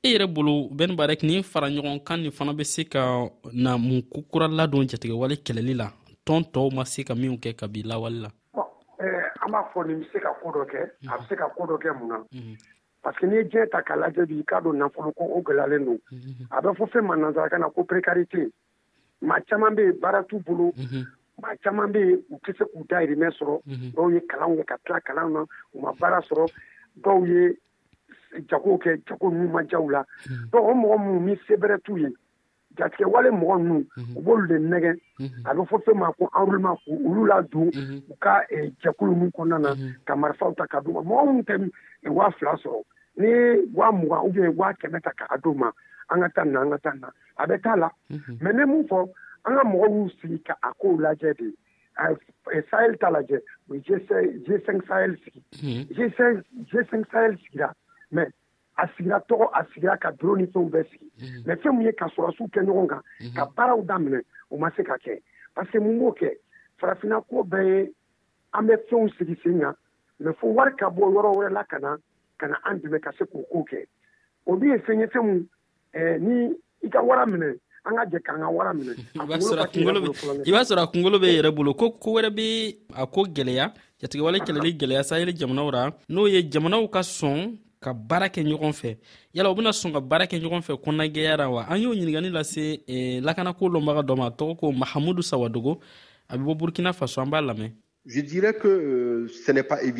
e 0.03 0.07
yɛrɛ 0.13 0.25
bolo 0.33 0.65
bɛn 0.73 0.95
barɛk 0.97 1.23
nin 1.23 1.43
fara 1.43 1.69
ɲɔgɔn 1.69 2.03
kan 2.03 2.19
nin 2.21 2.31
fana 2.31 2.51
bɛ 2.57 2.63
se 2.65 2.83
ka 2.89 3.29
na 3.53 3.77
mun 3.77 4.01
kokura 4.01 4.47
ladon 4.47 4.87
jatigɛwale 4.89 5.35
kɛlɛli 5.45 5.73
la 5.77 5.91
tɔn 6.25 6.41
tɔw 6.53 6.73
ma 6.73 6.83
se 6.85 7.03
ka 7.03 7.13
minw 7.13 7.37
kɛ 7.37 7.55
ka 7.57 7.67
bi 7.67 7.83
lawale 7.83 8.19
la 8.25 8.29
an 9.45 9.51
b'a 9.53 9.61
fɔ 9.73 9.85
nin 9.87 9.99
bɛ 10.01 10.05
se 10.11 10.19
ka 10.19 10.29
ko 10.41 10.49
dɔ 10.49 10.65
kɛ 10.65 10.79
a 11.07 11.13
bɛ 11.17 11.27
se 11.29 11.35
ka 11.35 11.47
ko 11.49 11.63
dɔ 11.67 11.77
kɛ 11.77 11.99
mun 11.99 12.07
na 12.09 12.17
parseke 13.03 13.27
n'i 13.29 13.35
ye 13.37 13.43
diɲɛ 13.43 13.69
ta 13.71 13.81
k'a 13.83 13.95
lajɛ 14.01 14.25
bi 14.27 14.39
i 14.41 14.43
k'a 14.43 14.61
don 14.63 14.73
nafolo 14.81 15.11
ko 15.13 15.23
o 15.37 15.41
gɛlɛyalen 15.41 15.85
don 15.85 15.99
a 16.49 16.57
bɛ 16.61 16.73
fɔ 16.77 16.83
fɛn 16.89 17.03
ma 17.05 17.15
nansarakan 17.15 17.59
na 17.61 17.69
ko 17.69 17.83
prekarite 17.83 18.49
ma 19.21 19.37
caman 19.49 19.75
bɛ 19.75 19.81
yen 19.85 19.99
baara 20.01 20.23
t'u 20.29 20.39
bolo 20.41 20.73
maa 21.41 21.53
caman 21.63 21.93
bɛ 21.93 21.99
yen 22.09 22.23
u 22.31 22.37
tɛ 22.41 22.57
se 22.57 22.65
k'u 22.65 22.81
dayirimɛ 22.89 23.29
sɔrɔ 23.37 23.93
dɔw 23.93 24.13
ye 24.13 24.19
kalanw 24.33 24.57
kɛ 24.61 24.65
ka 24.65 24.75
tila 24.85 24.99
kalanw 25.01 25.29
na 25.33 25.41
u 25.73 25.79
ma 25.81 25.93
baara 25.93 26.21
sɔrɔ 26.25 26.49
dɔw 27.03 27.27
ye 27.29 27.53
jago 28.49 28.77
kɛ 28.83 28.91
jago 29.09 29.29
nu 29.31 29.47
ma 29.49 29.61
jaw 29.71 29.87
la 29.89 30.03
donc 30.51 30.63
o 30.63 30.73
mɔgɔ 30.73 30.97
minnu 31.01 31.19
ni 31.25 31.35
sebɛrɛ 31.47 31.77
t'u 31.85 31.97
ye 31.97 32.09
jatigɛ 32.77 33.05
wale 33.11 33.29
mɔgɔ 33.31 33.57
ninnu 33.61 33.85
u 34.17 34.21
b'olu 34.23 34.47
de 34.47 34.57
nɛgɛ 34.69 34.91
a 35.45 35.53
bɛ 35.55 35.61
fɔ 35.69 35.77
fɛn 35.85 35.97
ma 35.99 36.11
ko 36.19 36.29
enrôlement 36.33 36.77
k'u 36.83 36.93
olu 37.11 37.25
ladon 37.25 37.69
u 38.09 38.15
ka 38.19 38.41
eh, 38.49 38.69
jɛkulu 38.83 39.13
ninnu 39.15 39.31
kɔnɔna 39.35 39.57
na 39.59 39.69
ka 40.05 40.15
marifaw 40.15 40.53
ta 40.57 40.65
k'a 40.67 40.81
d'u 40.83 40.91
ma 40.93 41.01
mɔgɔ 41.01 41.27
minnu 41.27 41.43
tɛ 41.43 41.69
eh, 42.05 42.09
waa 42.09 42.29
fila 42.31 42.55
sɔrɔ 42.63 42.83
ni 43.17 43.27
waa 43.73 43.91
mugan 43.91 44.25
ubiyɛn 44.31 44.55
waa 44.55 44.71
kɛmɛ 44.73 45.01
ta 45.03 45.11
k'a 45.19 45.37
d'u 45.41 45.53
ma 45.53 45.71
an 46.09 46.21
ka 46.21 46.27
taa 46.35 46.43
na 46.45 46.61
an 46.61 46.69
ka 46.71 46.77
taa 46.77 46.93
na 46.95 47.09
a 47.37 47.45
bɛ 47.47 47.61
t'a 47.61 47.75
la 47.77 47.89
mɛ 48.11 48.53
ne 48.55 48.65
mun 48.65 48.87
fɔ 48.87 49.07
an 49.45 49.55
ka 49.57 49.63
mɔgɔ 49.63 49.87
y'u 49.91 50.09
sigi 50.21 50.39
ka 50.43 50.55
a 50.63 50.71
kow 50.79 50.95
lajɛ 50.97 51.35
de 51.37 51.51
eh, 51.99 52.61
sahel 52.69 52.95
ta 52.99 53.11
lajɛ 53.11 53.39
o 53.69 53.73
ye 53.73 53.81
g5 53.81 54.87
sahel 54.87 55.15
sigi 55.23 55.41
g5 55.91 57.11
sahel 57.11 57.35
sigira 57.37 57.73
mɛ 58.15 58.23
a 58.81 58.87
sigira 58.93 59.17
tɔgɔ 59.29 59.45
a 59.53 59.61
sigira 59.73 59.97
ka 59.99 60.11
doro 60.11 60.35
ni 60.35 60.45
fɛnw 60.53 60.69
bɛɛ 60.71 60.83
sigi 60.91 61.05
mɛ 61.47 61.55
fɛn 61.61 61.75
min 61.77 61.87
ye 61.87 61.91
ka 61.93 62.05
sɔrɔsiw 62.15 62.49
kɛ 62.51 62.61
ɲɔgɔn 62.67 62.87
kan 62.89 63.01
ka 63.35 63.45
baaraw 63.57 63.81
daminɛ 63.87 64.21
o 64.49 64.57
ma 64.57 64.69
se 64.77 64.83
ka 64.83 64.95
kɛ 65.05 65.19
parce 65.55 65.69
que 65.71 65.79
mun 65.79 65.99
b'o 65.99 66.11
kɛ 66.19 66.31
farafina 66.79 67.21
ko 67.29 67.43
bɛɛ 67.43 67.65
ye 67.85 67.93
an 68.53 68.67
bɛ 68.67 68.75
fɛnw 68.89 69.11
sigi 69.17 69.35
sen 69.43 69.59
kan 69.61 69.75
mɛ 70.21 70.35
fo 70.37 70.47
wari 70.47 70.75
ka 70.75 70.89
bɔ 70.89 71.11
yɔrɔ 71.13 71.35
wɛrɛ 71.35 71.51
la 71.53 71.63
ka 71.63 71.77
na 71.79 71.95
ka 72.39 72.47
na 72.47 72.57
an 72.65 72.79
dɛmɛ 72.79 72.99
ka 73.01 73.11
se 73.17 73.25
k'o 73.25 73.43
kow 73.51 73.65
kɛ 73.71 73.85
o 74.45 74.55
dun 74.55 74.69
ye 74.71 74.77
fɛn 74.77 74.99
ye 75.01 75.05
fɛn 75.07 75.23
mun 75.25 75.47
eh, 75.93 76.17
ni 76.19 76.53
i 76.85 76.89
ka 76.89 77.01
wara 77.03 77.25
minɛ 77.27 77.59
an 77.85 77.95
ka 77.95 78.05
jɛ 78.05 78.19
k'an 78.23 78.39
ka 78.45 78.49
wara 78.49 78.73
minɛ 78.73 78.97
i 79.19 79.25
b'a 79.27 79.37
sɔrɔ 79.37 80.79
a 80.79 80.87
kungolo 80.87 81.19
bɛ 81.19 81.27
yɛrɛ 81.37 81.53
bolo 81.55 81.73
ko 81.73 81.91
ko 81.91 82.11
wɛrɛ 82.15 82.29
bɛ 82.35 82.45
a 82.95 83.05
ko 83.07 83.25
gɛlɛya 83.25 83.73
jatigɛwale 83.99 84.39
kɛlɛli 84.39 84.79
gɛlɛya 84.79 85.03
saheli 85.03 85.35
jamanaw 85.37 85.69
ra 85.73 85.91
n'o 86.09 86.27
ye 86.31 86.41
jamanaw 86.49 86.87
ka 86.91 86.99
sɔn 87.01 87.57
ka 87.81 87.89
baara 87.93 88.27
kɛ 88.29 88.41
ɲɔgɔn 88.45 88.73
fɛ 88.73 88.97
yala 89.33 89.49
u 89.51 89.55
bena 89.55 89.71
sɔn 89.71 89.93
ka 89.93 89.99
baara 89.99 90.25
kɛ 90.27 90.37
ɲɔgɔn 90.41 90.61
fɛ 90.61 90.73
kɔnnagɛya 90.83 91.49
wa 91.49 91.65
an 91.69 91.81
y'o 91.81 91.89
ɲiningani 91.95 92.29
lase 92.31 92.77
eh, 92.87 93.19
lakanako 93.21 93.67
lɔnbaga 93.69 94.01
dɔ 94.05 94.15
ma 94.17 94.29
tɔgɔ 94.29 94.55
ko 94.59 94.71
mahamudu 94.71 95.21
sawadogo 95.23 95.79
a 96.29 96.37
be 96.37 96.43
bɔ 96.43 96.55
burkina 96.57 96.93
faso 96.93 97.21
an 97.21 97.31
b'a 97.31 97.41
lamɛn 97.41 97.71
euh, 97.71 98.23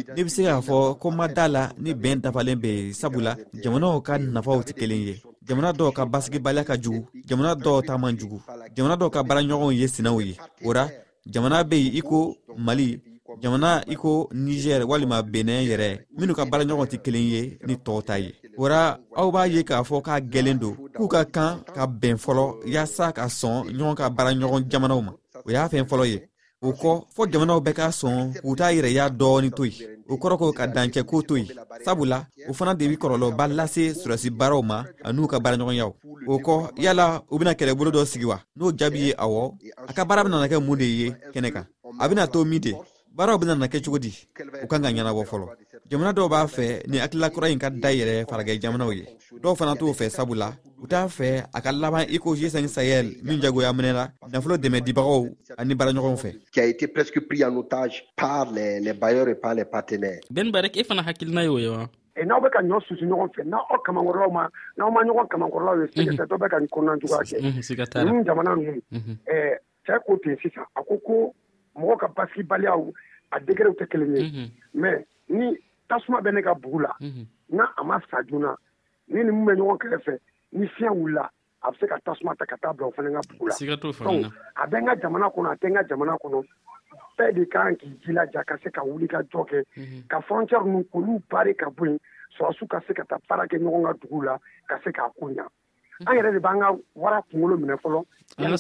ne 0.08 0.24
be 0.24 0.30
se 0.30 0.42
k'a 0.44 0.62
fɔ 0.62 0.98
ko 1.00 1.12
ma 1.12 1.28
da 1.28 1.48
la 1.48 1.72
ni 1.80 1.94
bɛn 1.94 2.22
dafalen 2.22 2.60
bɛ 2.60 2.68
yen 2.68 2.94
sabula 2.94 3.36
jamanaw 3.64 4.00
ka 4.04 4.14
nafaw 4.20 4.62
tɛ 4.64 4.74
kelen 4.78 5.02
ye 5.08 5.16
jamana 5.46 5.74
dɔw 5.74 5.92
ka 5.94 6.06
basigibaliya 6.06 6.64
ka 6.66 6.76
jugu 6.80 7.06
jamana 7.28 7.56
dɔw 7.56 7.84
ta 7.86 7.98
man 7.98 8.16
jugu 8.16 8.40
jamana 8.76 8.96
dɔw 8.98 9.10
ka 9.12 9.24
baaraɲɔgɔnw 9.24 9.74
ye 9.76 9.88
sinaw 9.88 10.20
ye 10.22 10.38
o 10.64 10.72
ra 10.72 10.88
jamana 11.28 11.64
be 11.68 11.78
yen 11.82 11.98
i 11.98 12.02
ko 12.02 12.38
mali 12.56 13.02
jamana 13.40 13.84
i 13.88 13.96
ko 13.96 14.30
nigɛri 14.34 14.84
walima 14.84 15.22
benɛn 15.22 15.64
yɛrɛ 15.70 15.88
minw 16.18 16.34
ka 16.36 16.46
baaraɲɔgɔn 16.46 16.88
tɛ 16.92 16.98
kelen 17.04 17.28
ye 17.34 17.58
ni 17.68 17.76
tɔɔw 17.76 18.02
ta 18.04 18.16
ye 18.20 18.32
wara 18.58 19.00
aw 19.16 19.32
b'a 19.32 19.46
ye 19.48 19.64
k'a 19.64 19.84
fɔ 19.84 20.02
k'a 20.04 20.22
gwɛlen 20.22 20.60
don 20.60 20.76
k'u 20.94 21.08
ka 21.08 21.24
kan 21.26 21.64
ka 21.76 21.86
bɛn 21.88 22.18
fɔlɔ 22.24 22.46
y'asa 22.66 23.12
ka 23.14 23.28
sɔn 23.30 23.64
ɲɔgɔn 23.76 23.96
ka 23.96 24.10
baaraɲɔgɔn 24.10 24.66
jamanaw 24.70 25.02
ma 25.02 25.12
o 25.46 25.50
y'a 25.52 25.70
fɛn 25.70 25.88
fɔlɔ 25.88 26.06
ye 26.08 26.22
o 26.64 26.72
kɔ 26.74 27.06
fɔɔ 27.16 27.32
jamanaw 27.32 27.60
bɛɛ 27.64 27.74
k'a 27.74 27.90
sɔn 28.02 28.34
k'u 28.42 28.56
t'a 28.56 28.74
yɛrɛ 28.74 28.92
y'a 28.92 29.10
dɔɔni 29.10 29.52
to 29.56 29.64
yen 29.64 29.98
o 30.10 30.16
kɔrɔ 30.18 30.38
ko 30.38 30.52
ka 30.52 30.66
dancɛko 30.68 31.26
to 31.28 31.36
yen 31.38 31.48
sabula 31.86 32.28
o 32.50 32.54
fana 32.54 32.74
de 32.76 32.88
bi 32.88 32.96
kɔlɔlɔba 32.98 33.48
lase 33.56 33.94
sɔrɔsi 33.94 34.30
baaraw 34.38 34.62
ma 34.62 34.84
an'u 35.06 35.28
ka 35.28 35.40
baaraɲɔgɔnyaw 35.40 35.92
o 36.28 36.38
kɔ 36.38 36.78
yala 36.80 37.24
u 37.32 37.38
bena 37.40 37.54
kɛlɛbolo 37.54 37.92
dɔ 37.92 38.06
sigi 38.06 38.26
wa 38.26 38.42
n'o 38.58 38.72
jaabi 38.78 39.00
ye 39.08 39.14
awɔ 39.18 39.54
a 39.88 39.94
ka 39.94 40.04
baara 40.06 40.24
benana 40.26 40.48
kɛ 40.48 40.60
mun 40.64 40.78
de 40.78 40.86
ye 40.86 41.10
kɛnɛ 41.34 41.52
kan 41.54 41.66
a 42.00 42.08
bena 42.10 42.28
to 42.28 42.44
min 42.46 42.60
de 42.60 42.74
baaraw 43.16 43.38
bena 43.38 43.56
na 43.56 43.68
kɛ 43.68 43.80
cogo 43.86 44.00
di 44.00 44.12
u 44.64 44.68
kan 44.68 44.82
ka 44.84 44.90
ɲɛnabɔ 44.92 45.22
fɔlɔ 45.30 45.48
jamana 45.90 46.12
dɔw 46.14 46.30
b'a 46.30 46.48
fɛ 46.48 46.88
ni 46.88 46.98
hakililakura 46.98 47.48
ɲi 47.50 47.58
ka 47.62 47.70
dayɛlɛ 47.70 48.26
faragɛ 48.30 48.60
jamanaw 48.62 48.92
ye 48.96 49.04
dɔw 49.44 49.56
fana 49.58 49.76
t'o 49.76 49.92
fɛ 49.94 50.08
sabula 50.10 50.56
u 50.82 50.88
t'a 50.88 51.08
fɛ 51.08 51.44
a 51.54 51.62
ka 51.62 51.72
laban 51.72 52.08
i 52.08 52.18
ko 52.18 52.36
5 52.36 52.48
sahɛl 52.68 53.20
min 53.24 53.42
jagoya 53.42 53.74
minɛla 53.74 54.12
nafolo 54.32 54.56
dɛmɛ 54.58 54.80
dibagaw 54.86 55.28
ani 55.58 55.76
baaraɲɔgɔnw 55.76 56.18
fɛ 56.18 56.40
ben 60.32 60.52
barek 60.52 60.78
e 60.78 60.84
fana 60.84 61.04
hakilina 61.04 61.44
y'o 61.44 61.58
ye 61.60 61.68
wa 61.70 61.90
n'aw 62.16 62.40
bɛ 62.40 62.50
ka 62.52 62.60
ɲɔ 62.64 62.80
susu 62.88 63.04
ɲɔgɔn 63.06 63.32
fɛ 63.36 63.44
n'aw 63.44 63.76
kamakɔrɔlaw 63.86 64.32
ma 64.32 64.48
n'aw 64.78 64.90
ma 64.90 65.02
ɲɔgɔn 65.04 65.28
kamakɔrɔlaw 65.28 65.76
ye 65.84 65.86
sɛgɛsɛ 65.92 66.24
dɔ 66.32 66.38
bɛ 66.40 66.48
ka 66.50 66.58
kɔnɔna 66.60 67.02
cogoya 67.04 67.24
kɛ 67.28 68.04
ninnu 68.08 68.24
jamana 68.26 68.56
ninnu 68.56 68.80
cɛ 69.84 70.00
ko 70.08 70.16
ten 70.24 70.38
sisan 70.42 70.64
a 70.80 70.80
ko 70.84 70.96
ko 71.06 71.36
mɔgɔ 71.76 71.98
ka 72.00 72.08
basigibaliyaw 72.08 72.92
a 73.32 73.40
degerew 73.40 73.74
tɛ 73.80 73.90
kelen 73.90 74.16
ye 74.16 74.52
mɛ 74.76 75.04
ni 75.30 75.58
tasuma 75.90 76.22
bɛ 76.22 76.34
ne 76.34 76.42
ka 76.42 76.54
bugu 76.54 76.80
la 76.80 76.96
n'a 77.50 77.66
a 77.78 77.84
ma 77.84 78.00
sa 78.10 78.22
joona 78.28 78.56
ni 79.08 79.24
ni 79.24 79.32
mun 79.32 79.46
bɛ 79.46 79.54
ɲɔgɔn 79.56 79.80
kɛrɛfɛ 79.80 80.20
ni 80.54 80.68
fiɲɛ 80.68 80.92
wulila 80.92 81.30
a 81.62 81.72
bɛ 81.72 81.80
se 81.80 81.88
ka 81.88 81.96
tasuma 82.06 82.36
ta 82.38 82.46
ka 82.46 82.56
taa 82.62 82.74
bila 82.74 82.88
o 82.88 82.92
fana 82.92 83.14
ka 83.22 83.28
bugu 83.32 83.48
la 83.48 83.76
donc 83.76 84.34
a 84.56 84.68
bɛ 84.68 84.78
n 84.82 84.86
ka 84.88 84.96
jamana 84.96 85.30
kɔnɔ 85.32 85.52
a 85.52 85.56
tɛ 85.58 85.68
n 85.70 85.74
ka 85.76 85.84
jamana 85.88 86.18
kɔnɔ 86.20 86.44
bɛɛ 87.18 87.36
de 87.36 87.46
kan 87.46 87.76
k'i 87.76 87.90
jilaja 88.04 88.44
ka 88.46 88.58
se 88.64 88.70
ka 88.72 88.82
wuli 88.84 89.08
ka 89.10 89.22
jɔ 89.24 89.48
kɛ 89.48 90.08
ka 90.10 90.20
frontière 90.22 90.64
ninnu 90.66 90.84
k'olu 90.92 91.22
baare 91.30 91.56
ka 91.56 91.70
bɔ 91.72 91.86
yen 91.88 92.00
sɔrasiw 92.38 92.68
ka 92.70 92.82
se 92.88 92.94
ka 92.94 93.04
taa 93.08 93.18
baara 93.30 93.48
kɛ 93.48 93.60
ɲɔgɔn 93.60 93.86
ka 93.88 93.94
dugu 94.02 94.22
la 94.26 94.38
ka 94.68 94.78
se 94.84 94.92
k'a 94.92 95.08
ko 95.20 95.26
ɲa 95.32 95.48
an 96.08 96.16
yɛrɛ 96.16 96.32
de 96.34 96.40
b'an 96.40 96.60
ka 96.60 96.76
wara 96.96 97.22
kunkolo 97.32 97.58
minɛ 97.58 97.76
fɔlɔ 97.82 98.00
an 98.38 98.52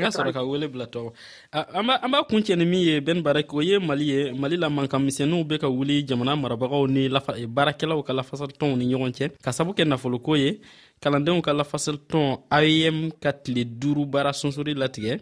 ka 0.00 0.08
sɔrɔ 0.08 0.32
ka 0.32 0.44
wele 0.44 0.68
bila 0.68 0.84
tɔgɔ 0.86 1.12
an 1.52 1.86
b'a 2.10 2.24
kun 2.28 2.42
cɛ 2.42 2.56
ni 2.56 2.64
min 2.64 2.80
ye 2.80 3.00
bɛni 3.00 3.22
baraki 3.22 3.54
o 3.54 3.60
ye 3.62 3.78
mali 3.78 4.04
ye 4.06 4.32
mali 4.32 4.56
la 4.56 4.68
mankanmisɛnninw 4.68 5.44
bɛ 5.46 5.58
ka 5.60 5.68
wuli 5.68 6.06
jamana 6.06 6.36
marabagaw 6.36 6.86
ni 6.88 7.06
e, 7.06 7.46
baarakɛlaw 7.46 8.02
ka 8.06 8.12
lafasalitɔnw 8.12 8.76
ni 8.78 8.94
ɲɔgɔn 8.94 9.12
cɛ 9.14 9.30
ka 9.42 9.50
sabu 9.52 9.72
kɛ 9.72 9.84
nafoloko 9.86 10.36
ye 10.38 10.60
kalandenw 11.00 11.40
ka 11.42 11.52
lafasalitɔn 11.52 12.44
aem 12.50 13.10
ka 13.20 13.32
tile 13.32 13.64
duuru 13.64 14.06
baara 14.06 14.30
sonsori 14.32 14.74
latigɛ 14.74 15.20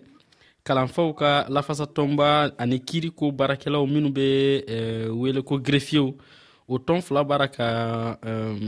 kalanfaw 0.64 1.12
ka 1.16 1.44
lafasatɔnba 1.48 2.52
ani 2.58 2.78
kiiriko 2.80 3.32
baarakɛlaw 3.34 3.86
minw 3.90 4.08
be 4.12 5.08
wele 5.10 5.42
ko 5.42 5.58
grefiyew 5.58 6.14
o 6.72 6.76
tɔn 6.86 7.00
fila 7.06 7.22
baara 7.28 7.46
ka 7.56 7.66
um, 8.22 8.60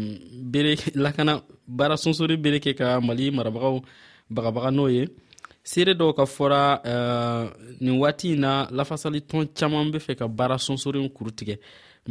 bere 0.53 0.73
lakana 1.05 1.33
baara 1.79 1.97
sonsori 2.05 2.37
bere 2.45 2.59
kɛ 2.65 2.73
ka 2.81 2.87
mali 3.07 3.25
marabagaw 3.37 3.77
bagabaga 4.35 4.71
n'o 4.77 4.87
ye 4.97 5.03
seere 5.71 5.93
dɔw 6.01 6.11
ka 6.19 6.25
fɔra 6.37 6.61
uh, 6.93 7.45
nin 7.85 7.97
waati 8.03 8.29
na 8.43 8.51
lafasali 8.77 9.21
tɔn 9.31 9.45
caaman 9.59 9.87
be 9.93 9.99
fɛ 10.07 10.13
ka 10.21 10.27
baara 10.39 10.57
sonsorin 10.67 11.11
kuru 11.17 11.31
tigɛ 11.39 11.57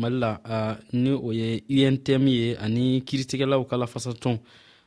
mali 0.01 0.17
la 0.23 0.31
uh, 0.55 0.73
ni 1.01 1.11
o 1.27 1.29
ye 1.69 1.85
untm 1.89 2.23
ye 2.37 2.45
ani 2.65 2.83
kiritigɛlaw 3.07 3.61
ka 3.69 3.75
lafasatɔn 3.81 4.37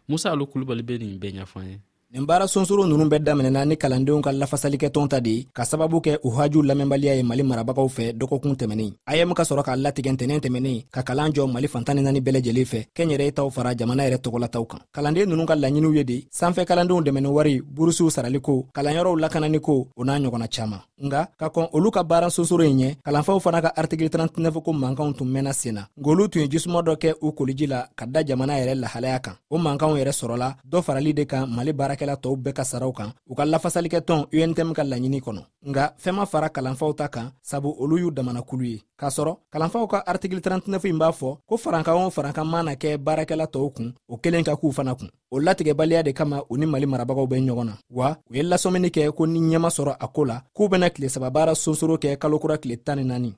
musa 0.09 0.29
alo 0.31 0.45
kulubali 0.51 0.83
be 0.89 0.95
nin 1.03 1.19
bɛɛ 1.21 1.35
ɲafan 1.39 1.67
ye 1.71 1.77
nin 2.15 2.27
baara 2.27 2.47
sonsoro 2.49 2.85
nunu 2.87 3.05
bɛɛ 3.11 3.23
daminɛna 3.27 3.61
ni 3.69 3.77
kalandenw 3.83 4.21
ka 4.25 4.31
lafasalikɛtɔn 4.41 5.09
ta 5.13 5.19
di 5.27 5.37
ka 5.57 5.63
sababu 5.71 5.97
kɛ 6.05 6.13
u 6.27 6.31
haju 6.37 6.61
lamɛnbaliya 6.69 7.13
ye 7.19 7.23
mali 7.31 7.43
marabagaw 7.51 7.87
fɛ 7.97 8.07
dɔgɔkun 8.21 8.55
tɛmɛnin 8.61 8.91
am 9.23 9.35
ka 9.39 9.45
sɔrɔ 9.49 9.63
k'a 9.67 9.75
latigɛ 9.85 10.11
ntɛnɛn 10.17 10.41
tɛmɛnen 10.45 10.77
ka 10.95 11.01
kalan 11.09 11.33
jɔ 11.33 11.43
mali 11.55 11.69
fantan 11.69 11.97
ni 11.97 12.03
nani 12.03 12.21
bɛɛlajɛlen 12.27 12.69
fɛ 12.73 12.81
kɛnyɛrɛ 12.97 13.33
taw 13.37 13.49
fara 13.57 13.75
jamana 13.75 14.03
yɛrɛ 14.07 14.19
tɔgɔlataw 14.25 14.65
kan 14.71 14.81
kalanden 14.97 15.29
nunu 15.31 15.47
ka 15.47 15.55
laɲiniw 15.57 15.95
ye 15.97 16.03
de 16.05 16.17
sanfɛ 16.41 16.67
kalandenw 16.69 17.01
dɛmɛni 17.01 17.29
wari 17.37 17.61
burusiw 17.63 18.11
ko 18.43 18.67
kalanyɔrɔw 18.77 19.15
lakananiko 19.23 19.89
o 19.97 20.05
n'a 20.05 20.15
ɲɔgɔnna 20.23 20.49
caaman 20.57 20.81
nga 21.03 21.27
ka 21.41 21.47
kɔn 21.51 21.67
olu 21.75 21.91
ka 21.91 22.03
baara 22.07 22.31
sosoro 22.31 22.63
ɲɛ 22.65 22.89
kalanfaw 23.07 23.39
fana 23.43 23.63
ka 23.65 23.73
artikili 23.77 24.09
39 24.11 24.63
ko 24.67 24.71
mankanw 24.73 25.13
tun 25.19 25.27
mɛnna 25.35 25.53
sen 25.61 25.75
na 25.75 25.83
ng'olu 25.99 26.25
tun 26.31 26.43
ye 26.43 26.49
jusuma 26.51 26.79
dɔ 26.87 26.95
kɛ 27.03 27.11
u 27.21 27.29
koliji 27.39 27.67
la 27.73 27.81
ka 27.99 28.05
da 28.15 28.21
jamana 28.29 28.55
yɛrɛ 28.61 28.75
lahalaya 28.83 29.19
kan 29.25 29.35
o 29.51 29.57
mankaw 29.59 29.91
yɛrɛ 29.99 30.13
sɔrɔla 30.21 30.49
dɔ 30.71 30.79
farali 30.87 31.13
de 31.19 31.25
kan 31.27 31.47
mali 31.57 31.73
baarakɛla 31.73 32.15
tɔɔw 32.23 32.37
bɛɛ 32.45 32.53
ka 32.59 32.65
saraw 32.65 32.93
kan 32.99 33.11
u 33.31 33.35
ka 33.35 33.45
lafasalikɛtɔn 33.45 34.27
untm 34.33 34.71
ka 34.77 34.83
laɲini 34.85 35.21
kɔnɔ 35.27 35.43
nga 35.71 35.85
fɛɛn 36.03 36.13
ma 36.17 36.25
fara 36.27 36.49
kalanfaw 36.51 36.91
ta 36.95 37.07
kan 37.09 37.33
sabu 37.43 37.75
olu 37.83 37.97
y'u 37.99 38.11
damanakulu 38.11 38.65
ye 38.65 38.79
k'a 39.01 39.09
sɔrɔ 39.11 39.35
kalanfaw 39.53 39.87
ka 39.91 39.99
artikili 40.07 40.41
39 40.41 40.87
in 40.87 40.99
b'a 40.99 41.11
fɔ 41.11 41.39
ko 41.49 41.55
farankan 41.57 41.95
o 41.99 42.11
farankan 42.11 42.45
mana 42.47 42.75
kɛ 42.79 42.97
baarakɛla 42.99 43.47
tɔɔw 43.51 43.73
kun 43.75 43.93
o 44.09 44.17
kelen 44.19 44.45
ka 44.45 44.55
k'u 44.57 44.71
fana 44.73 44.95
kun 44.99 45.09
o 45.33 45.41
latigɛbaliya 45.41 46.03
de 46.03 46.13
kama 46.13 46.43
u 46.51 46.57
ni 46.59 46.67
mali 46.67 46.87
marabagaw 46.87 47.25
bɛ 47.27 47.37
ɲɔgɔn 47.41 47.65
na 47.65 47.75
wa 47.91 48.17
u 48.31 48.35
ye 48.35 48.43
lasɔmini 48.43 48.89
kɛ 48.91 49.13
ko 49.17 49.25
ni 49.27 49.41
ɲɛma 49.41 49.69
sɔrɔ 49.71 49.97
a 50.01 50.09
koo 50.09 50.25
la 50.25 50.43
k'u 50.57 50.69
bena 50.69 50.91
tile 50.91 51.09
saba 51.09 51.31
baara 51.31 51.55
sonsoro 51.55 51.97
kɛ 51.97 52.17
kalokura 52.19 52.59
kile 52.59 52.77
tan 52.77 52.99
ni 52.99 53.05
naani 53.05 53.33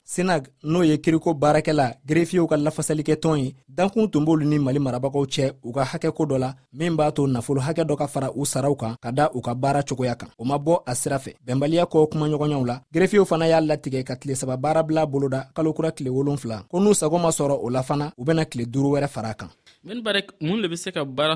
n'o 0.64 0.82
ye 0.82 0.98
kiriko 0.98 1.34
baarakɛla 1.34 1.94
gerefiyew 2.06 2.48
ka 2.48 2.56
lafasalikɛtɔn 2.56 3.38
ye 3.38 3.54
dankun 3.76 4.08
tun 4.10 4.24
b'olu 4.26 4.44
ni 4.44 4.58
mali 4.58 4.80
marabagaw 4.80 5.24
cɛ 5.34 5.52
u 5.62 5.70
ka 5.72 5.84
hakɛko 5.84 6.24
dɔ 6.26 6.38
la 6.38 6.54
min 6.72 6.96
b'a 6.96 7.12
to 7.14 7.26
nafolo 7.28 7.60
hakɛ 7.60 7.84
dɔ 7.86 7.96
ka 7.96 8.06
fara 8.08 8.30
u 8.34 8.44
saraw 8.44 8.74
kan 8.74 8.96
ka 9.00 9.10
da 9.12 9.28
u 9.32 9.40
ka 9.40 9.54
baara 9.54 9.82
cogoya 9.84 10.16
kan 10.18 10.30
o 10.38 10.44
ma 10.44 10.56
bɔ 10.56 10.82
a 10.86 10.94
sira 10.96 11.18
fɛ 11.18 11.34
bɛnbaliya 11.46 11.84
kɔ 11.86 12.06
kumaɲɔgɔnyaw 12.10 12.64
la 12.66 12.80
gerefiyew 12.94 13.24
fana 13.24 13.46
y'a 13.48 13.60
latigɛ 13.60 14.02
ka 14.04 14.14
tile 14.16 14.34
saba 14.34 14.56
baara 14.56 14.82
bila 14.82 15.06
boloda 15.06 15.46
kalokura 15.54 15.92
kile 15.92 16.10
wolonfila 16.10 16.64
ko 16.68 16.78
n'u 16.80 16.92
sago 16.94 17.18
ma 17.18 17.28
sɔrɔ 17.30 17.58
o 17.62 17.70
la 17.70 17.82
fana 17.84 18.12
u 18.18 18.24
bena 18.24 18.44
kile 18.46 18.66
duru 18.66 18.90
wɛrɛ 18.96 19.08
fara 19.08 19.28
a 19.30 19.34
kan 19.36 19.50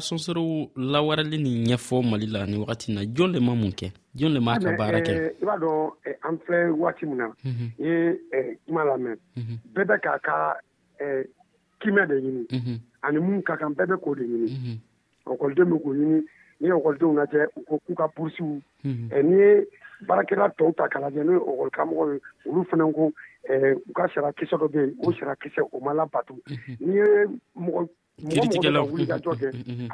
sonsoro 0.00 0.47
lawaleli 0.76 1.38
ni 1.42 1.50
ɲɛfɔ 1.66 1.96
mali 2.10 2.26
la 2.32 2.46
ni 2.46 2.56
wagati 2.60 2.94
na 2.94 3.02
jɔn 3.16 3.32
le 3.32 3.40
ma 3.46 3.54
mun 3.54 3.72
kɛ 3.78 3.92
jɔn 4.20 4.32
le 4.34 4.40
m'a 4.40 4.54
ka 4.62 4.70
ah, 4.72 4.76
baara 4.78 5.00
kɛ 5.00 5.12
euh, 5.12 5.30
i 5.40 5.44
b'a 5.44 5.56
dɔn 5.58 5.90
euh, 6.06 6.14
an 6.28 6.36
filɛ 6.44 6.70
waati 6.82 7.06
min 7.08 7.18
na 7.18 7.28
i 7.44 7.48
ye 7.78 7.92
euh, 8.34 8.56
kuma 8.66 8.84
lamɛn 8.90 9.16
bɛɛ 9.74 9.84
bɛ 9.84 9.96
k'a 10.00 10.18
ka 10.18 10.56
kimɛ 11.84 12.06
de 12.08 12.16
ɲini 12.22 12.80
ani 13.02 13.18
mun 13.20 13.42
ka 13.42 13.56
kan 13.56 13.74
bɛɛ 13.74 13.86
bɛ 13.86 13.96
k'o 14.04 14.14
de 14.14 14.24
ɲini 14.24 14.78
ɔkɔliden 15.26 15.70
bɛ 15.72 15.76
k'o 15.84 15.92
ɲini 15.98 16.18
ni 16.60 16.68
ɔkɔlidenw 16.76 17.14
lajɛ 17.18 17.44
u 17.56 17.60
ko 17.68 17.78
k'u 17.86 17.94
ka 17.96 18.06
purusiw 18.08 18.60
n'i 18.84 19.34
ye 19.34 19.68
baarakɛla 20.06 20.46
tɔw 20.58 20.74
ta 20.76 20.88
k'a 20.94 21.00
lajɛ 21.04 21.24
n'o 21.24 21.32
ye 21.32 21.40
ɔkɔlikaramɔgɔ 21.40 22.04
ye 22.12 22.18
olu 22.50 22.64
fana 22.70 22.84
ko 22.94 23.12
u 23.12 23.92
ka 23.94 24.08
sara 24.14 24.30
dɔ 24.30 24.66
bɛ 24.68 24.78
yen 24.80 24.92
o 25.04 25.12
sara 25.12 25.36
o 25.72 25.80
ma 25.84 25.92
labato 25.94 26.34
n'i 26.80 26.94
ye 26.98 27.06
mɔgɔ 27.54 27.88
kiritigɛlaw 28.26 28.86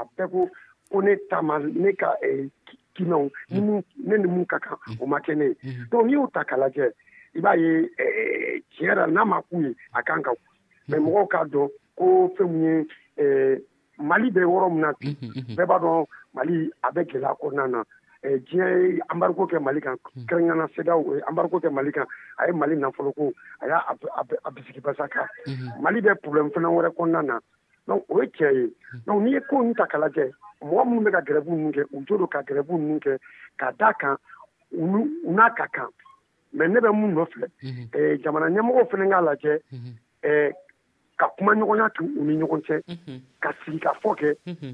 a 0.01 0.03
bɛɛ 0.05 0.31
ko 0.33 0.49
ko 0.91 1.01
ne 1.03 1.17
tama 1.31 1.59
ne 1.59 1.93
ka 1.97 2.17
euh, 2.23 2.49
kinɛw 2.97 3.31
mm. 3.51 3.83
ne 3.97 4.17
ni 4.19 4.27
mun 4.29 4.47
ka 4.47 4.59
kan 4.59 4.79
mm. 4.89 5.01
o 5.01 5.07
ma 5.07 5.19
kɛ 5.19 5.37
ne 5.37 5.45
ye 5.45 5.57
mm, 5.65 5.85
donc 5.91 6.07
n'i 6.07 6.13
y'o 6.13 6.29
ta 6.33 6.45
k'a 6.45 6.57
lajɛ 6.57 6.89
i 7.35 7.41
b'a 7.41 7.55
ye 7.57 7.91
euh, 8.01 8.61
tiɲɛ 8.73 8.93
yɛrɛ 8.93 9.11
n'a 9.13 9.25
ma 9.25 9.41
k'u 9.43 9.63
ye 9.65 9.75
a 9.95 10.03
kan 10.03 10.23
ka 10.23 10.31
mɛ 10.89 10.99
mɔgɔw 11.01 11.27
k'a 11.29 11.45
dɔn 11.51 11.69
ko 11.97 12.31
fɛn 12.37 12.49
min 12.53 12.65
ye 12.65 12.75
euh, 13.19 13.59
mali 13.99 14.31
bɛ 14.31 14.41
yɔrɔ 14.45 14.71
min 14.73 14.81
na 14.81 14.93
bi 15.01 15.17
bɛɛ 15.57 15.67
b'a 15.67 15.79
dɔn 15.83 16.07
mali 16.35 16.71
a 16.85 16.89
bɛ 16.93 17.05
gɛlɛya 17.11 17.37
kɔnɔna 17.41 17.67
na 17.71 17.81
diɲɛ 18.25 18.69
ye 18.81 19.03
anbariko 19.11 19.47
kɛ 19.51 19.59
mali 19.63 19.81
kan 19.81 19.97
kɛrɛnkɛrɛnna 20.01 20.69
sedaw 20.77 21.03
anbariko 21.29 21.61
kɛ 21.61 21.69
mali 21.73 21.93
kan 21.93 22.07
a 22.39 22.47
ye 22.47 22.53
mali 22.53 22.77
nafoloko 22.77 23.33
a 23.61 23.67
y'a 23.69 24.51
bisigibasa 24.55 25.09
kan 25.11 25.29
mali 25.83 26.01
bɛ 26.01 26.17
problème 26.23 26.51
fana 26.55 26.71
wɛrɛ 26.73 26.95
kɔnɔna 26.97 27.21
na 27.25 27.39
donc 27.87 28.05
o 28.09 28.23
ye 28.23 28.29
tiɲɛ 28.31 28.53
ye 28.59 28.69
donc 29.07 29.23
n'i 29.23 29.33
ye 29.35 29.41
ko 29.49 29.61
ninnu 29.61 29.75
ta 29.81 29.87
k'a 29.87 29.99
lajɛ 30.05 30.27
mɔgɔ 30.63 30.85
minnu 30.91 31.05
bɛ 31.07 31.11
ka 31.17 31.21
gɛrɛbu 31.29 31.55
ninnu 31.59 31.71
kɛ 31.79 31.83
u 31.99 32.03
jo 32.11 32.17
do 32.23 32.27
ka 32.35 32.41
gɛrɛbu 32.51 32.79
ninnu 32.83 32.99
kɛ 33.07 33.17
ka 33.59 33.71
da 33.79 33.93
kan 33.93 34.17
u 34.73 35.05
n'a 35.33 35.51
ka 35.57 35.67
kan 35.73 35.89
mɛ 36.55 36.69
ne 36.71 36.81
bɛ 36.81 36.91
mun 36.95 37.15
nɔfɛ 37.15 38.19
jamana 38.25 38.47
ɲɛmɔgɔw 38.55 38.89
fana 38.89 39.09
k'a 39.09 39.21
lajɛ 39.21 39.61
ka 41.19 41.27
kuma 41.39 41.53
ɲɔgɔnya 41.53 41.89
kɛ 41.93 42.03
u 42.17 42.25
ni 42.25 42.37
ɲɔgɔn 42.41 42.63
cɛ 42.69 43.21
ka 43.41 43.53
sigi 43.65 43.79
ka 43.81 43.93
fɔ 44.03 44.17
kɛ 44.17 44.29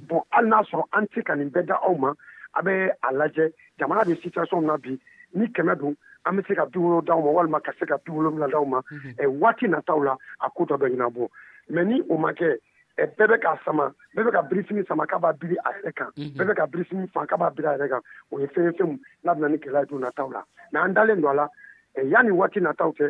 bɔn 0.06 0.22
hali 0.30 0.48
n'a 0.48 0.62
sɔrɔ 0.70 0.84
an 0.92 1.04
tɛ 1.06 1.22
ka 1.24 1.34
nin 1.34 1.50
bɛɛ 1.50 1.66
da 1.66 1.74
aw 1.82 1.94
ma 1.94 2.12
a 2.54 2.62
bɛ 2.62 2.90
a 3.02 3.12
lajɛ 3.14 3.52
jamana 3.78 4.04
bɛ 4.04 4.22
situation 4.22 4.58
min 4.60 4.66
na 4.68 4.76
bi 4.78 4.98
ni 5.34 5.46
kɛmɛ 5.46 5.74
don 5.80 5.96
an 6.26 6.36
bɛ 6.38 6.46
se 6.46 6.54
ka 6.54 6.66
bi 6.66 6.78
wolo 6.78 7.02
d'aw 7.02 7.18
ma 7.20 7.30
walima 7.32 7.60
ka 7.64 7.72
se 7.78 7.86
ka 7.86 7.96
bi 8.06 8.12
wolonwula 8.12 8.46
d'aw 8.50 8.64
ma 8.64 8.82
waati 9.26 9.66
nataw 9.66 10.00
la 10.04 10.16
a 10.40 10.48
ko 10.50 10.64
dɔ 10.64 10.78
bɛ 10.78 10.94
ɲɛnabɔ 10.94 11.28
mɛ 11.74 11.84
ni 11.86 12.02
o 12.08 12.16
ma 12.16 12.30
kɛ 12.32 12.56
Eh, 12.98 13.06
bɛɛ 13.16 13.26
bɛ 13.28 13.38
ka 13.40 13.58
sama 13.64 13.92
bɛɛ 14.14 14.24
bɛ 14.24 14.30
ka 14.32 14.42
birifini 14.42 14.84
sama 14.86 15.06
k'a 15.06 15.18
b'a 15.18 15.32
biri 15.32 15.56
a 15.64 15.70
yɛrɛ 15.70 15.92
kan 15.94 16.06
mhm. 16.16 16.36
bɛɛ 16.36 16.44
bɛ 16.48 16.54
ka 16.56 16.66
birifini 16.66 17.06
fan 17.12 17.26
k'a 17.26 17.36
b'a 17.38 17.50
biri 17.54 17.68
a 17.74 17.78
yɛrɛ 17.78 17.88
kan 17.90 18.02
o 18.30 18.38
ye 18.40 18.46
fɛn 18.46 18.72
fɛn 18.78 18.98
n'a 19.24 19.34
bɛna 19.34 19.48
ni 19.50 19.56
kɛlɛ 19.58 19.80
ye 19.80 19.86
don 19.86 20.00
nataw 20.00 20.30
la 20.32 20.42
mɛ 20.74 20.84
an 20.84 20.92
dalen 20.94 21.20
don 21.20 21.30
a 21.30 21.34
la 21.34 21.48
eh, 21.94 22.02
yanni 22.02 22.30
waati 22.32 22.60
nataw 22.60 22.92
cɛ 22.96 23.08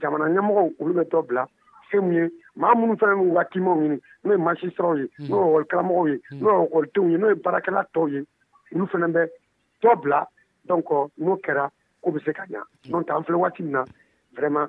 jamana 0.00 0.24
ɲɛmɔgɔw 0.32 0.68
olu 0.80 0.94
bɛ 0.94 1.04
dɔ 1.10 1.26
bila 1.28 1.46
fɛn 1.92 2.02
min 2.04 2.12
ye 2.14 2.30
maa 2.56 2.74
minnu 2.74 2.96
fana 2.98 3.14
b'u 3.14 3.34
ka 3.34 3.44
kiimaw 3.52 3.76
ɲini 3.76 4.00
n'o 4.24 4.32
ye 4.32 4.38
masisitraw 4.44 4.96
ye 4.96 5.06
mhm. 5.18 5.30
n'o 5.30 5.38
ye 5.38 5.64
ekɔlikaramɔgɔw 5.64 6.06
ye 6.08 6.20
mhm. 6.32 6.42
n'o 6.42 6.60
ye 6.60 6.66
ekɔlidenw 6.68 7.10
ye 7.10 7.16
n'o 7.18 7.28
ye 7.28 7.34
baarakɛla 7.42 7.86
tɔw 7.94 8.08
ye 8.12 8.24
olu 8.74 8.86
fana 8.88 9.06
bɛ 9.08 9.28
dɔ 9.82 10.02
bila 10.02 10.26
donc 10.66 10.86
euh, 10.90 11.06
n'o 11.20 11.36
kɛra 11.40 11.70
ko 12.02 12.10
bɛ 12.10 12.24
se 12.24 12.32
ka 12.32 12.42
ɲa 12.46 12.62
n'o 12.90 13.02
tɛ 13.04 13.12
an 13.16 13.22
filɛ 13.24 13.36
waati 13.38 13.62
min 13.62 13.72
na 13.72 13.84
vraiment 14.34 14.66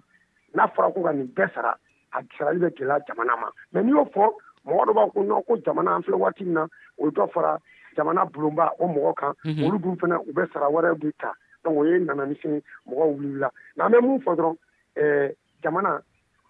n'a 0.54 0.68
fɔra 0.76 0.94
ko 0.94 1.02
ka 1.04 1.12
nin 1.14 1.28
bɛɛ 1.34 1.54
sara 1.54 1.74
a 2.14 2.22
sarali 2.38 2.60
bɛ 2.60 2.70
gɛlɛya 2.78 3.06
jamana 3.08 3.34
ma 3.40 3.50
mɛ 3.74 3.82
n'i 3.84 3.92
y'o 3.92 4.06
fɔ 4.06 4.30
mɔgɔ 4.66 4.84
dɔ 4.88 4.94
b'a 4.94 5.10
ko 5.14 5.20
nɔn 5.24 5.44
ko 5.48 5.58
jamana 5.64 5.96
an 5.96 6.02
filɛ 6.04 6.18
waati 6.20 6.44
min 6.44 6.54
na 6.54 6.64
o 6.98 7.06
ye 7.06 7.12
dɔ 7.12 7.28
fara 7.34 7.60
jamana 7.96 8.26
bulonba 8.26 8.72
o 8.80 8.86
mɔgɔ 8.88 9.16
kan 9.16 9.32
olu 9.64 9.78
mhm. 9.80 9.82
dun 9.82 9.98
fana 9.98 10.20
u 10.28 10.32
bɛ 10.34 10.52
sara 10.52 10.68
wɛrɛw 10.68 11.00
de 11.00 11.12
ta 11.18 11.34
donc 11.64 11.78
o 11.78 11.84
ye 11.86 12.00
nana 12.00 12.26
ni 12.26 12.36
sini 12.36 12.62
mɔgɔw 12.88 13.16
wulila 13.16 13.50
nka 13.78 13.86
an 13.86 13.92
bɛ 13.94 14.02
mun 14.02 14.20
fɔ 14.22 14.36
dɔrɔn 14.36 14.58
eh, 14.96 15.02
ɛɛ 15.02 15.36
jamana 15.64 16.02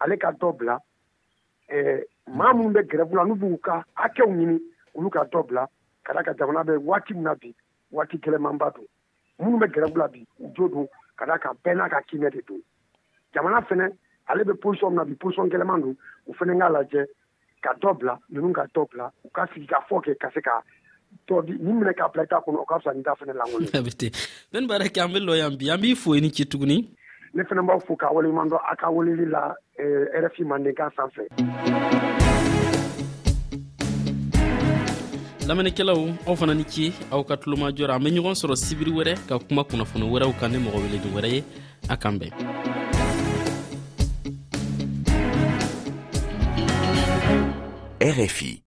ale 0.01 0.13
eh, 0.13 0.17
ka 0.17 0.31
dɔ 0.31 0.57
bila 0.57 0.79
ɛɛ 1.69 2.03
maa 2.33 2.53
minnu 2.53 2.73
bɛ 2.73 2.81
gɛrɛbu 2.89 3.13
la 3.15 3.23
n'u 3.25 3.35
b'u 3.35 3.57
ka 3.61 3.83
hakɛw 3.95 4.27
ɲini 4.27 4.59
olu 4.95 5.09
ka 5.09 5.23
dɔ 5.25 5.47
bila 5.47 5.67
ka 6.03 6.13
da 6.13 6.23
ka 6.23 6.33
jamana 6.33 6.63
bɛ 6.65 6.77
waati 6.81 7.13
min 7.13 7.23
na 7.23 7.35
bi 7.35 7.55
waati 7.91 8.17
gɛlɛmanba 8.19 8.73
don 8.75 8.87
minnu 9.39 9.57
bɛ 9.59 9.67
gɛrɛbu 9.71 9.97
la 9.97 10.07
bi 10.07 10.25
u 10.39 10.51
jo 10.57 10.67
don 10.67 10.87
ka 11.17 11.25
da 11.25 11.37
kan 11.37 11.53
bɛɛ 11.63 11.75
n'a 11.77 11.89
ka 11.89 12.01
kiimɛ 12.01 12.31
de 12.31 12.41
don 12.47 12.61
jamana 13.33 13.61
fɛnɛ 13.67 13.87
ale 14.29 14.43
bɛ 14.43 14.53
posɔn 14.59 14.89
min 14.89 14.95
na 14.97 15.03
bi 15.05 15.13
posɔn 15.13 15.49
gɛlɛman 15.51 15.81
don 15.81 15.95
u 16.27 16.33
fɛnɛ 16.33 16.57
k'a 16.57 16.69
lajɛ 16.73 17.05
Ka 17.61 17.73
dɔ 17.81 17.93
bila 17.99 18.13
ninnu 18.29 18.53
ka 18.53 18.63
dɔ 18.73 18.85
bila 18.91 19.11
u 19.25 19.29
ka 19.35 19.45
sigi 19.53 19.67
ka 19.67 19.79
fɔ 19.89 19.95
kɛ 20.03 20.13
ka 20.21 20.29
se 20.33 20.41
ka 20.41 20.63
dɔ 21.27 21.47
ni 21.47 21.55
ta 21.91 22.39
fana 22.39 23.33
an 23.35 25.09
be 25.09 25.19
lɔ 25.19 25.37
yan 25.37 25.57
bi 25.57 25.65
an 25.69 25.81
b'i 25.81 25.95
fo 25.95 26.13
i 26.15 26.19
ni 26.21 26.31
ci 26.31 26.45
tuguni. 26.45 26.77
Ne 27.33 27.43
fana 27.43 27.61
b'aw 27.63 27.79
fo 27.85 27.95
k'a 27.95 28.13
waleɲuman 28.13 28.47
dɔn 28.49 28.59
a 28.71 28.75
ka 28.75 28.89
weleli 28.89 29.25
la 29.31 29.53
RFI 29.79 30.43
mandenkan 30.45 30.89
sanfɛ. 30.95 31.27
lamɛnnikɛlaw 35.47 36.29
aw 36.29 36.35
fana 36.35 36.53
ni 36.55 36.63
ci 36.63 36.93
aw 37.11 37.23
ka 37.23 37.35
tulomajɔ 37.35 37.89
an 37.91 38.01
bɛ 38.01 38.09
ɲɔgɔn 38.15 38.35
sɔrɔ 38.39 38.55
sibiri 38.55 38.91
wɛrɛ 38.93 39.27
ka 39.27 39.39
kuma 39.39 39.63
kunnafoni 39.63 40.05
wɛrɛw 40.07 40.39
kan 40.39 40.51
ne 40.51 40.57
mɔgɔ 40.59 40.77
weleden 40.77 41.11
wɛrɛ 41.11 41.27
ye 41.33 41.43
a 41.89 41.97
k'an 41.97 42.19
bɛn 42.19 42.87
RFI. 48.01 48.57